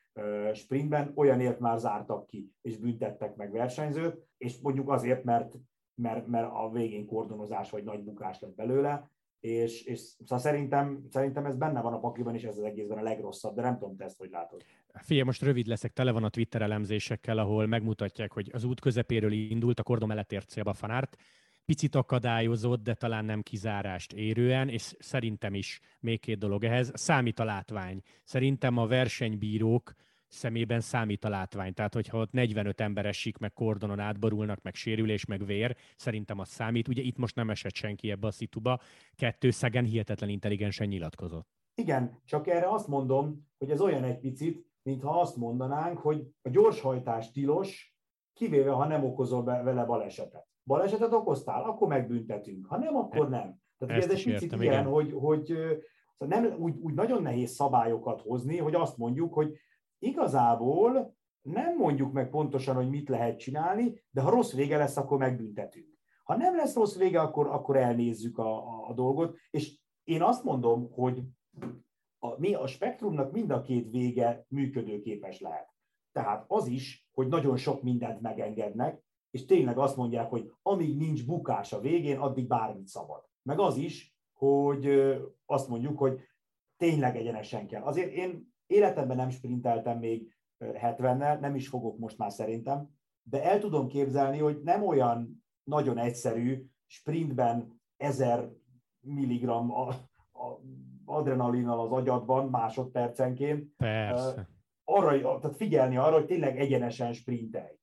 sprintben, 0.55 1.13
olyanért 1.15 1.59
már 1.59 1.79
zártak 1.79 2.27
ki, 2.27 2.53
és 2.63 2.77
büntettek 2.77 3.37
meg 3.37 3.53
versenyzőt, 3.53 4.27
és 4.39 4.61
mondjuk 4.61 4.91
azért, 4.91 5.25
mert, 5.25 5.55
mert, 5.99 6.27
mert 6.27 6.51
a 6.53 6.71
végén 6.73 7.07
kordonozás 7.07 7.71
vagy 7.71 7.85
nagy 7.85 8.03
bukás 8.03 8.41
lett 8.41 8.55
belőle, 8.55 9.11
és, 9.41 9.83
és 9.83 10.01
szóval 10.01 10.39
szerintem, 10.39 11.07
szerintem 11.11 11.47
ez 11.47 11.57
benne 11.57 11.81
van 11.81 11.93
a 11.93 11.99
pakliban, 11.99 12.35
és 12.35 12.43
ez 12.43 12.57
az 12.57 12.65
egészben 12.65 12.99
a 12.99 13.03
legrosszabb, 13.03 13.55
de 13.55 13.63
nem 13.63 13.79
tudom, 13.79 13.97
te 13.97 14.05
ezt 14.05 14.19
hogy 14.19 14.31
látod. 14.31 14.65
Figyelj, 14.95 15.27
most 15.27 15.43
rövid 15.43 15.67
leszek, 15.67 15.93
tele 15.93 16.13
van 16.13 16.25
a 16.25 16.29
Twitter 16.29 16.63
elemzésekkel, 16.63 17.39
ahol 17.39 17.67
megmutatják, 17.67 18.33
hogy 18.33 18.51
az 18.53 18.65
út 18.65 18.81
közepéről 18.81 19.33
indult, 19.33 19.81
a 19.81 19.83
kordon 19.83 20.09
mellett 20.09 20.33
ért 20.33 20.49
célba 20.49 20.73
Fanárt, 20.73 21.17
picit 21.65 21.95
akadályozott, 21.95 22.83
de 22.83 22.95
talán 22.95 23.25
nem 23.25 23.43
kizárást 23.43 24.13
érően, 24.13 24.69
és 24.69 24.95
szerintem 24.99 25.55
is 25.55 25.81
még 26.01 26.21
két 26.21 26.39
dolog 26.39 26.65
ehhez. 26.65 26.91
Számít 26.95 27.39
a 27.39 27.45
látvány. 27.45 28.03
Szerintem 28.25 28.77
a 28.77 28.87
versenybírók 28.87 29.95
szemében 30.29 30.81
számít 30.81 31.25
a 31.25 31.29
látvány. 31.29 31.75
Tehát, 31.75 31.95
hogyha 31.95 32.19
ott 32.19 32.33
45 32.33 32.81
ember 32.81 33.07
esik, 33.07 33.39
meg 33.39 33.53
kordonon 33.53 33.99
átborulnak, 34.01 34.63
meg 34.63 34.75
sérülés, 34.75 35.25
meg 35.25 35.45
vér, 35.45 35.77
szerintem 35.97 36.39
az 36.39 36.49
számít. 36.49 36.89
Ugye 36.89 37.03
itt 37.03 37.17
most 37.17 37.35
nem 37.35 37.51
esett 37.51 37.75
senki 37.75 38.11
ebbe 38.11 38.27
a 38.27 38.31
szituba. 38.31 38.81
Kettő 39.15 39.51
szegen 39.51 39.85
hihetetlen 39.85 40.29
intelligensen 40.29 40.89
nyilatkozott. 40.89 41.49
Igen, 41.75 42.21
csak 42.25 42.47
erre 42.47 42.71
azt 42.71 42.89
mondom, 42.89 43.49
hogy 43.59 43.71
ez 43.71 43.81
olyan 43.81 44.05
egy 44.05 44.19
picit, 44.19 44.67
mintha 44.83 45.21
azt 45.21 45.37
mondanánk, 45.37 45.99
hogy 45.99 46.27
a 46.43 46.49
gyorshajtás 46.49 47.31
tilos, 47.31 47.97
kivéve 48.33 48.71
ha 48.71 48.87
nem 48.87 49.05
okozol 49.05 49.45
vele 49.45 49.85
balesetet. 49.85 50.47
Balesetet 50.65 51.13
okoztál, 51.13 51.63
akkor 51.63 51.89
megbüntetünk. 51.89 52.67
Ha 52.67 52.79
nem, 52.79 52.97
akkor 52.97 53.29
nem. 53.29 53.61
Tehát 53.79 54.05
ez 54.05 54.11
egy 54.11 54.25
picit 54.25 54.53
ilyen, 54.53 54.85
hogy, 54.85 55.13
hogy 55.13 55.47
szóval 56.19 56.41
nem, 56.41 56.55
úgy, 56.59 56.79
úgy 56.81 56.95
nagyon 56.95 57.23
nehéz 57.23 57.51
szabályokat 57.51 58.21
hozni, 58.21 58.57
hogy 58.57 58.75
azt 58.75 58.97
mondjuk, 58.97 59.35
hogy 59.35 59.59
igazából 59.99 61.17
nem 61.43 61.77
mondjuk 61.77 62.13
meg 62.13 62.31
pontosan, 62.31 62.75
hogy 62.75 62.89
mit 62.89 63.09
lehet 63.09 63.39
csinálni, 63.39 64.03
de 64.11 64.21
ha 64.21 64.31
rossz 64.31 64.53
vége 64.53 64.77
lesz, 64.77 64.97
akkor 64.97 65.19
megbüntetünk. 65.19 65.99
Ha 66.25 66.37
nem 66.37 66.57
lesz 66.57 66.75
rossz 66.75 66.97
vége, 66.97 67.21
akkor, 67.21 67.47
akkor 67.47 67.77
elnézzük 67.77 68.39
a, 68.39 68.57
a, 68.57 68.89
a 68.89 68.95
dolgot, 68.95 69.37
és 69.51 69.79
én 70.05 70.23
azt 70.23 70.45
mondom, 70.45 70.91
hogy 70.93 71.23
a, 72.19 72.39
mi 72.39 72.55
a 72.55 72.67
spektrumnak 72.67 73.33
mind 73.33 73.51
a 73.51 73.61
két 73.61 73.91
vége 73.91 74.45
működőképes 74.49 75.41
lehet. 75.41 75.75
Tehát 76.13 76.45
az 76.49 76.67
is, 76.67 77.09
hogy 77.13 77.29
nagyon 77.29 77.57
sok 77.57 77.83
mindent 77.83 78.21
megengednek, 78.21 79.03
és 79.31 79.45
tényleg 79.45 79.79
azt 79.79 79.97
mondják, 79.97 80.31
hogy 80.31 80.53
amíg 80.63 80.97
nincs 80.97 81.27
bukás 81.27 81.73
a 81.73 81.81
végén, 81.81 82.19
addig 82.19 82.47
bármit 82.47 82.87
szabad. 82.87 83.25
Meg 83.43 83.59
az 83.59 83.77
is, 83.77 84.17
hogy 84.33 84.89
azt 85.47 85.69
mondjuk, 85.69 85.99
hogy 85.99 86.21
tényleg 86.77 87.17
egyenesen 87.17 87.67
kell. 87.67 87.83
Azért 87.83 88.13
én 88.13 88.55
életemben 88.69 89.17
nem 89.17 89.31
sprinteltem 89.31 89.99
még 89.99 90.33
70-nel, 90.65 91.41
nem 91.41 91.55
is 91.55 91.69
fogok 91.69 91.99
most 91.99 92.19
már 92.19 92.33
szerintem, 92.33 92.89
de 93.23 93.45
el 93.45 93.59
tudom 93.59 93.89
képzelni, 93.89 94.39
hogy 94.39 94.61
nem 94.63 94.87
olyan 94.87 95.45
nagyon 95.65 95.99
egyszerű 95.99 96.67
sprintben 96.87 97.81
1000 97.97 98.49
milligram 99.01 99.73
a, 99.73 99.89
a 99.89 100.61
adrenalinnal 101.05 101.81
az 101.81 101.93
agyadban 101.93 102.49
másodpercenként. 102.49 103.73
Persze. 103.77 104.49
Arra, 104.85 105.39
tehát 105.39 105.57
figyelni 105.57 105.97
arra, 105.97 106.15
hogy 106.15 106.27
tényleg 106.27 106.61
egyenesen 106.61 107.13
sprintelj 107.13 107.79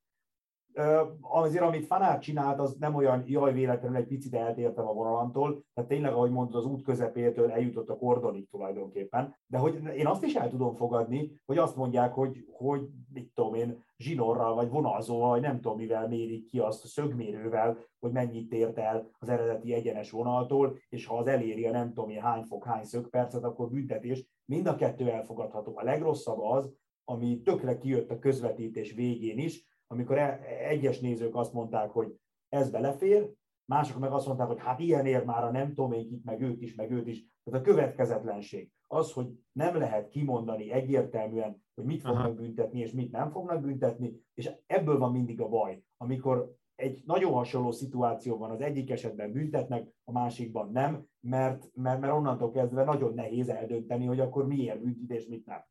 azért, 1.21 1.63
amit 1.63 1.85
Fanár 1.85 2.19
csinált, 2.19 2.59
az 2.59 2.75
nem 2.79 2.95
olyan, 2.95 3.23
jaj, 3.25 3.53
véletlenül 3.53 3.97
egy 3.97 4.07
picit 4.07 4.33
eltértem 4.33 4.87
a 4.87 4.93
vonalantól, 4.93 5.63
tehát 5.73 5.89
tényleg, 5.89 6.13
ahogy 6.13 6.31
mondod, 6.31 6.55
az 6.55 6.65
út 6.65 6.83
közepétől 6.83 7.51
eljutott 7.51 7.89
a 7.89 7.97
kordonig 7.97 8.49
tulajdonképpen, 8.49 9.35
de 9.47 9.57
hogy 9.57 9.81
én 9.95 10.07
azt 10.07 10.23
is 10.23 10.35
el 10.35 10.49
tudom 10.49 10.73
fogadni, 10.73 11.41
hogy 11.45 11.57
azt 11.57 11.75
mondják, 11.75 12.13
hogy, 12.13 12.45
hogy 12.51 12.81
mit 13.13 13.31
tudom 13.33 13.53
én, 13.53 13.83
zsinorral, 13.97 14.55
vagy 14.55 14.69
vonalzóval, 14.69 15.29
vagy 15.29 15.41
nem 15.41 15.61
tudom 15.61 15.77
mivel 15.77 16.07
mérik 16.07 16.45
ki 16.45 16.59
azt 16.59 16.83
a 16.83 16.87
szögmérővel, 16.87 17.77
hogy 17.99 18.11
mennyit 18.11 18.49
tért 18.49 18.77
el 18.77 19.09
az 19.19 19.29
eredeti 19.29 19.73
egyenes 19.73 20.11
vonaltól, 20.11 20.77
és 20.89 21.05
ha 21.05 21.17
az 21.17 21.27
eléri 21.27 21.65
a 21.65 21.71
nem 21.71 21.93
tudom 21.93 22.09
én 22.09 22.21
hány 22.21 22.43
fok, 22.43 22.65
hány 22.65 22.83
szögpercet, 22.83 23.43
akkor 23.43 23.69
büntetés. 23.69 24.25
Mind 24.45 24.67
a 24.67 24.75
kettő 24.75 25.09
elfogadható. 25.09 25.71
A 25.75 25.83
legrosszabb 25.83 26.39
az, 26.39 26.73
ami 27.03 27.41
tökre 27.41 27.77
kijött 27.77 28.11
a 28.11 28.19
közvetítés 28.19 28.93
végén 28.93 29.37
is, 29.37 29.74
amikor 29.87 30.17
e, 30.17 30.39
egyes 30.67 30.99
nézők 30.99 31.35
azt 31.35 31.53
mondták, 31.53 31.89
hogy 31.89 32.15
ez 32.49 32.69
belefér, 32.69 33.31
mások 33.65 33.99
meg 33.99 34.11
azt 34.11 34.25
mondták, 34.25 34.47
hogy 34.47 34.59
hát 34.59 34.79
ilyen 34.79 35.05
ér 35.05 35.23
már 35.23 35.43
a 35.43 35.51
nem 35.51 35.73
tudom 35.73 35.91
én 35.91 36.07
kit, 36.07 36.23
meg 36.23 36.41
őt 36.41 36.61
is, 36.61 36.75
meg 36.75 36.91
őt 36.91 37.07
is. 37.07 37.25
Tehát 37.43 37.59
a 37.61 37.63
következetlenség. 37.63 38.71
Az, 38.87 39.11
hogy 39.11 39.27
nem 39.51 39.75
lehet 39.75 40.07
kimondani 40.07 40.71
egyértelműen, 40.71 41.63
hogy 41.75 41.85
mit 41.85 42.01
fognak 42.01 42.25
Aha. 42.25 42.33
büntetni, 42.33 42.79
és 42.79 42.91
mit 42.91 43.11
nem 43.11 43.31
fognak 43.31 43.61
büntetni, 43.61 44.21
és 44.33 44.51
ebből 44.65 44.97
van 44.97 45.11
mindig 45.11 45.41
a 45.41 45.47
baj. 45.47 45.83
Amikor 45.97 46.55
egy 46.75 47.03
nagyon 47.05 47.31
hasonló 47.31 47.71
szituáció 47.71 48.37
van, 48.37 48.51
az 48.51 48.61
egyik 48.61 48.89
esetben 48.89 49.31
büntetnek, 49.31 49.87
a 50.03 50.11
másikban 50.11 50.71
nem, 50.71 51.05
mert, 51.19 51.69
mert, 51.73 51.99
mert 51.99 52.13
onnantól 52.13 52.51
kezdve 52.51 52.83
nagyon 52.83 53.13
nehéz 53.13 53.49
eldönteni, 53.49 54.05
hogy 54.05 54.19
akkor 54.19 54.47
miért 54.47 54.81
büntetés, 54.81 55.27
mit 55.27 55.45
nem. 55.45 55.65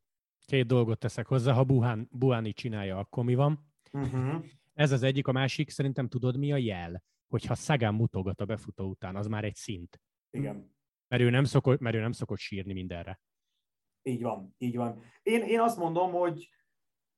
Két 0.47 0.67
dolgot 0.67 0.99
teszek 0.99 1.27
hozzá, 1.27 1.53
ha 1.53 1.65
Buhán, 1.65 2.09
Buháni 2.11 2.53
csinálja, 2.53 2.99
akkor 2.99 3.25
mi 3.25 3.35
van? 3.35 3.74
Uh-huh. 3.95 4.45
Ez 4.73 4.93
az 4.93 5.03
egyik, 5.03 5.27
a 5.27 5.33
másik 5.33 5.71
szerintem 5.71 6.09
tudod 6.09 6.37
mi 6.37 6.53
a 6.53 6.57
jel? 6.57 7.03
Hogyha 7.29 7.55
Szagán 7.55 7.95
mutogat 7.95 8.41
a 8.41 8.45
befutó 8.45 8.89
után, 8.89 9.17
az 9.17 9.27
már 9.27 9.45
egy 9.45 9.55
szint. 9.55 10.01
Igen. 10.31 10.77
Mert 11.09 11.23
ő 11.23 11.31
nem 11.31 11.45
szokott, 11.45 11.81
mert 11.81 11.97
ő 11.97 12.01
nem 12.01 12.13
szokott 12.13 12.39
sírni 12.39 12.73
mindenre. 12.73 13.21
Így 14.03 14.23
van, 14.23 14.55
így 14.59 14.77
van. 14.77 15.03
Én, 15.23 15.43
én 15.43 15.61
azt 15.61 15.79
mondom, 15.79 16.13
hogy, 16.13 16.49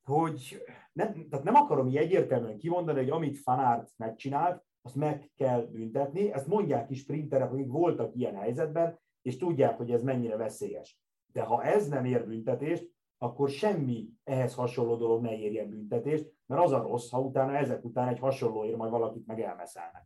hogy 0.03 0.63
nem, 0.93 1.29
tehát 1.29 1.45
nem 1.45 1.55
akarom 1.55 1.89
így 1.89 1.97
egyértelműen 1.97 2.59
kimondani, 2.59 2.99
hogy 2.99 3.11
amit 3.11 3.39
Fanárt 3.39 3.93
megcsinált, 3.97 4.65
azt 4.83 4.95
meg 4.95 5.31
kell 5.37 5.61
büntetni. 5.61 6.33
Ezt 6.33 6.47
mondják 6.47 6.91
is 6.91 6.99
sprinterek, 6.99 7.53
akik 7.53 7.67
voltak 7.67 8.17
ilyen 8.17 8.37
helyzetben, 8.37 9.01
és 9.23 9.37
tudják, 9.37 9.77
hogy 9.77 9.91
ez 9.91 10.03
mennyire 10.03 10.37
veszélyes. 10.37 10.99
De 11.33 11.43
ha 11.43 11.63
ez 11.63 11.89
nem 11.89 12.05
ér 12.05 12.27
büntetést, 12.27 12.91
akkor 13.19 13.49
semmi 13.49 14.09
ehhez 14.25 14.55
hasonló 14.55 14.97
dolog 14.97 15.23
ne 15.23 15.39
érjen 15.39 15.69
büntetést, 15.69 16.33
mert 16.47 16.63
az 16.63 16.73
a 16.73 16.83
rossz, 16.83 17.11
ha 17.11 17.21
utána 17.21 17.57
ezek 17.57 17.85
után 17.85 18.09
egy 18.09 18.19
hasonlóért 18.19 18.77
majd 18.77 18.91
valakit 18.91 19.27
meg 19.27 19.41
elmeszelnek. 19.41 20.05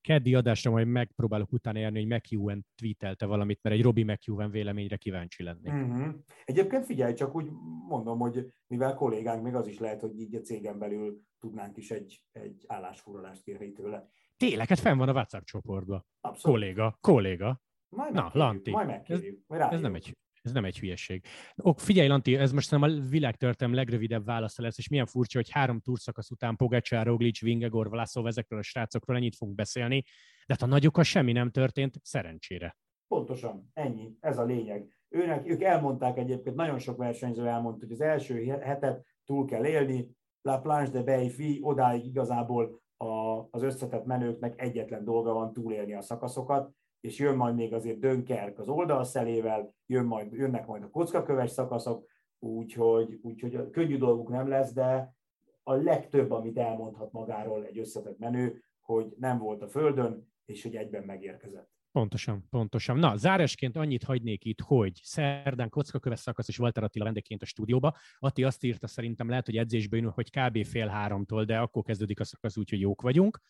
Keddi 0.00 0.34
adásra 0.34 0.70
majd 0.70 0.86
megpróbálok 0.86 1.52
utána 1.52 1.78
érni, 1.78 1.98
hogy 1.98 2.08
McEwen 2.08 2.66
tweetelte 2.74 3.26
valamit, 3.26 3.58
mert 3.62 3.76
egy 3.76 3.82
Robbie 3.82 4.04
McEwen 4.04 4.50
véleményre 4.50 4.96
kíváncsi 4.96 5.42
lennék. 5.42 5.72
Uh-huh. 5.72 6.14
Egyébként 6.44 6.84
figyelj, 6.84 7.12
csak 7.12 7.34
úgy 7.34 7.50
mondom, 7.88 8.18
hogy 8.18 8.52
mivel 8.66 8.94
kollégánk, 8.94 9.42
még 9.42 9.54
az 9.54 9.66
is 9.66 9.78
lehet, 9.78 10.00
hogy 10.00 10.20
így 10.20 10.34
a 10.34 10.40
cégen 10.40 10.78
belül 10.78 11.20
tudnánk 11.38 11.76
is 11.76 11.90
egy, 11.90 12.22
egy 12.32 12.64
állásfoglalást 12.66 13.42
kérni 13.42 13.72
tőle. 13.72 14.08
Tényleg, 14.36 14.68
hát 14.68 14.78
fenn 14.78 14.98
van 14.98 15.08
a 15.08 15.12
WhatsApp 15.12 15.44
csoportban. 15.44 16.06
Abszolút. 16.20 16.58
Kolléga, 16.58 16.98
kolléga. 17.00 17.60
Majd 17.88 18.12
Na, 18.12 18.30
Lanti. 18.32 18.70
Majd 18.70 18.86
megkérjük. 18.86 19.44
Ez, 19.48 19.60
ez 19.60 19.80
nem 19.80 19.94
egy 19.94 20.16
ez 20.46 20.52
nem 20.52 20.64
egy 20.64 20.78
hülyeség. 20.78 21.24
Ok, 21.56 21.78
figyelj, 21.78 22.08
Lanti, 22.08 22.36
ez 22.36 22.52
most 22.52 22.70
nem 22.70 22.82
a 22.82 22.88
világtörtem 22.88 23.74
legrövidebb 23.74 24.24
válasza 24.24 24.62
lesz, 24.62 24.78
és 24.78 24.88
milyen 24.88 25.06
furcsa, 25.06 25.38
hogy 25.38 25.50
három 25.50 25.80
túrszakasz 25.80 26.30
után 26.30 26.56
Pogacsár, 26.56 27.06
Roglic, 27.06 27.40
Vingegor, 27.40 27.88
Vlaszov, 27.88 28.26
ezekről 28.26 28.58
a 28.58 28.62
srácokról 28.62 29.16
ennyit 29.16 29.36
fogunk 29.36 29.56
beszélni, 29.56 30.04
de 30.46 30.54
hát 30.54 30.62
a 30.62 30.66
nagyokkal 30.66 31.04
semmi 31.04 31.32
nem 31.32 31.50
történt, 31.50 31.94
szerencsére. 32.02 32.76
Pontosan, 33.08 33.70
ennyi, 33.72 34.16
ez 34.20 34.38
a 34.38 34.44
lényeg. 34.44 34.96
Őnek, 35.08 35.48
ők 35.48 35.62
elmondták 35.62 36.18
egyébként, 36.18 36.56
nagyon 36.56 36.78
sok 36.78 36.96
versenyző 36.96 37.46
elmondta, 37.46 37.84
hogy 37.84 37.94
az 37.94 38.00
első 38.00 38.44
hetet 38.44 39.04
túl 39.24 39.44
kell 39.44 39.64
élni, 39.64 40.10
La 40.42 40.58
Planche 40.58 40.92
de 40.92 41.02
Beifi, 41.02 41.58
odáig 41.62 42.06
igazából 42.06 42.82
a, 42.96 43.06
az 43.50 43.62
összetett 43.62 44.04
menőknek 44.04 44.60
egyetlen 44.60 45.04
dolga 45.04 45.32
van 45.32 45.52
túlélni 45.52 45.94
a 45.94 46.02
szakaszokat, 46.02 46.70
és 47.06 47.18
jön 47.18 47.36
majd 47.36 47.54
még 47.54 47.72
azért 47.72 47.98
Dönkerk 47.98 48.58
az 48.58 48.68
oldalszelével, 48.68 49.74
jön 49.86 50.04
majd, 50.04 50.32
jönnek 50.32 50.66
majd 50.66 50.82
a 50.82 50.90
kockaköves 50.90 51.50
szakaszok, 51.50 52.06
úgyhogy, 52.38 53.18
úgyhogy 53.22 53.70
könnyű 53.70 53.98
dolguk 53.98 54.28
nem 54.28 54.48
lesz, 54.48 54.72
de 54.72 55.14
a 55.62 55.74
legtöbb, 55.74 56.30
amit 56.30 56.58
elmondhat 56.58 57.12
magáról 57.12 57.64
egy 57.64 57.78
összetett 57.78 58.18
menő, 58.18 58.62
hogy 58.80 59.14
nem 59.18 59.38
volt 59.38 59.62
a 59.62 59.68
földön, 59.68 60.32
és 60.44 60.62
hogy 60.62 60.76
egyben 60.76 61.02
megérkezett. 61.02 61.70
Pontosan, 61.92 62.46
pontosan. 62.50 62.98
Na, 62.98 63.16
zárásként 63.16 63.76
annyit 63.76 64.04
hagynék 64.04 64.44
itt, 64.44 64.60
hogy 64.60 65.00
szerdán 65.02 65.68
kockaköves 65.68 66.20
szakasz 66.20 66.48
és 66.48 66.58
Walter 66.58 66.82
Attila 66.82 67.04
vendégként 67.04 67.42
a 67.42 67.46
stúdióba. 67.46 67.96
Atti 68.18 68.44
azt 68.44 68.64
írta, 68.64 68.86
szerintem 68.86 69.28
lehet, 69.28 69.46
hogy 69.46 69.56
edzésbe 69.56 69.96
jön, 69.96 70.10
hogy 70.10 70.30
kb. 70.30 70.64
fél 70.64 70.86
háromtól, 70.86 71.44
de 71.44 71.58
akkor 71.58 71.82
kezdődik 71.82 72.20
a 72.20 72.24
szakasz, 72.24 72.56
úgyhogy 72.56 72.80
jók 72.80 73.02
vagyunk. 73.02 73.40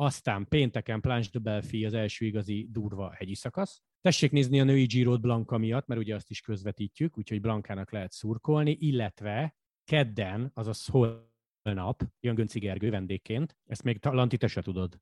Aztán 0.00 0.48
pénteken 0.48 1.00
Planche 1.00 1.30
de 1.32 1.38
Belfi 1.38 1.84
az 1.84 1.94
első 1.94 2.24
igazi 2.24 2.68
durva 2.70 3.10
hegyi 3.10 3.34
szakasz. 3.34 3.82
Tessék 4.00 4.30
nézni 4.30 4.60
a 4.60 4.64
női 4.64 4.84
giro 4.84 5.18
Blanka 5.18 5.58
miatt, 5.58 5.86
mert 5.86 6.00
ugye 6.00 6.14
azt 6.14 6.30
is 6.30 6.40
közvetítjük, 6.40 7.18
úgyhogy 7.18 7.40
Blankának 7.40 7.92
lehet 7.92 8.12
szurkolni, 8.12 8.70
illetve 8.70 9.56
kedden, 9.84 10.50
azaz 10.54 10.86
holnap 10.86 12.02
jön 12.20 12.34
Gönci 12.34 12.58
Gergő 12.58 12.90
vendégként. 12.90 13.56
Ezt 13.64 13.82
még 13.82 13.98
Lanti, 14.02 14.36
te 14.36 14.46
se 14.46 14.62
tudod. 14.62 15.00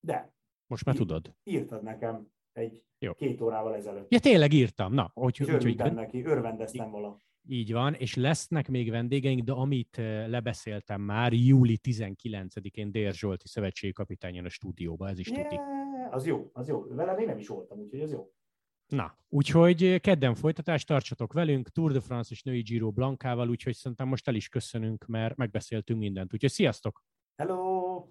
De. 0.00 0.34
Most 0.66 0.84
már 0.84 0.94
tudod. 0.94 1.34
Írtad 1.44 1.82
nekem 1.82 2.28
egy 2.52 2.84
Jó. 2.98 3.14
két 3.14 3.40
órával 3.40 3.74
ezelőtt. 3.74 4.12
Ja, 4.12 4.18
tényleg 4.18 4.52
írtam. 4.52 4.92
Na, 4.92 5.10
hogy, 5.14 5.42
úgy, 5.42 5.62
hogy, 5.62 5.76
neki, 5.76 6.24
örvendeztem 6.24 6.90
vala. 6.90 7.20
Így 7.48 7.72
van, 7.72 7.94
és 7.94 8.14
lesznek 8.14 8.68
még 8.68 8.90
vendégeink, 8.90 9.42
de 9.42 9.52
amit 9.52 9.98
eh, 9.98 10.28
lebeszéltem 10.28 11.00
már, 11.00 11.32
júli 11.32 11.78
19-én 11.82 12.90
Dér 12.90 13.14
Zsolti 13.14 13.48
szövetségi 13.48 13.92
kapitányon 13.92 14.44
a 14.44 14.48
stúdióba, 14.48 15.08
ez 15.08 15.18
is 15.18 15.30
yeah, 15.30 15.42
tuti. 15.42 15.60
Az 16.10 16.26
jó, 16.26 16.50
az 16.52 16.68
jó. 16.68 16.86
Vele 16.88 17.14
még 17.14 17.26
nem 17.26 17.38
is 17.38 17.48
voltam, 17.48 17.78
úgyhogy 17.78 18.00
az 18.00 18.12
jó. 18.12 18.30
Na, 18.86 19.18
úgyhogy 19.28 19.82
eh, 19.82 19.98
kedden 19.98 20.34
folytatást 20.34 20.86
tartsatok 20.86 21.32
velünk, 21.32 21.68
Tour 21.68 21.92
de 21.92 22.00
France 22.00 22.30
és 22.32 22.42
női 22.42 22.60
Giro 22.60 22.90
Blankával, 22.90 23.48
úgyhogy 23.48 23.74
szerintem 23.74 24.08
most 24.08 24.28
el 24.28 24.34
is 24.34 24.48
köszönünk, 24.48 25.06
mert 25.06 25.36
megbeszéltünk 25.36 26.00
mindent. 26.00 26.32
Úgyhogy 26.32 26.50
sziasztok! 26.50 27.04
Hello! 27.36 28.06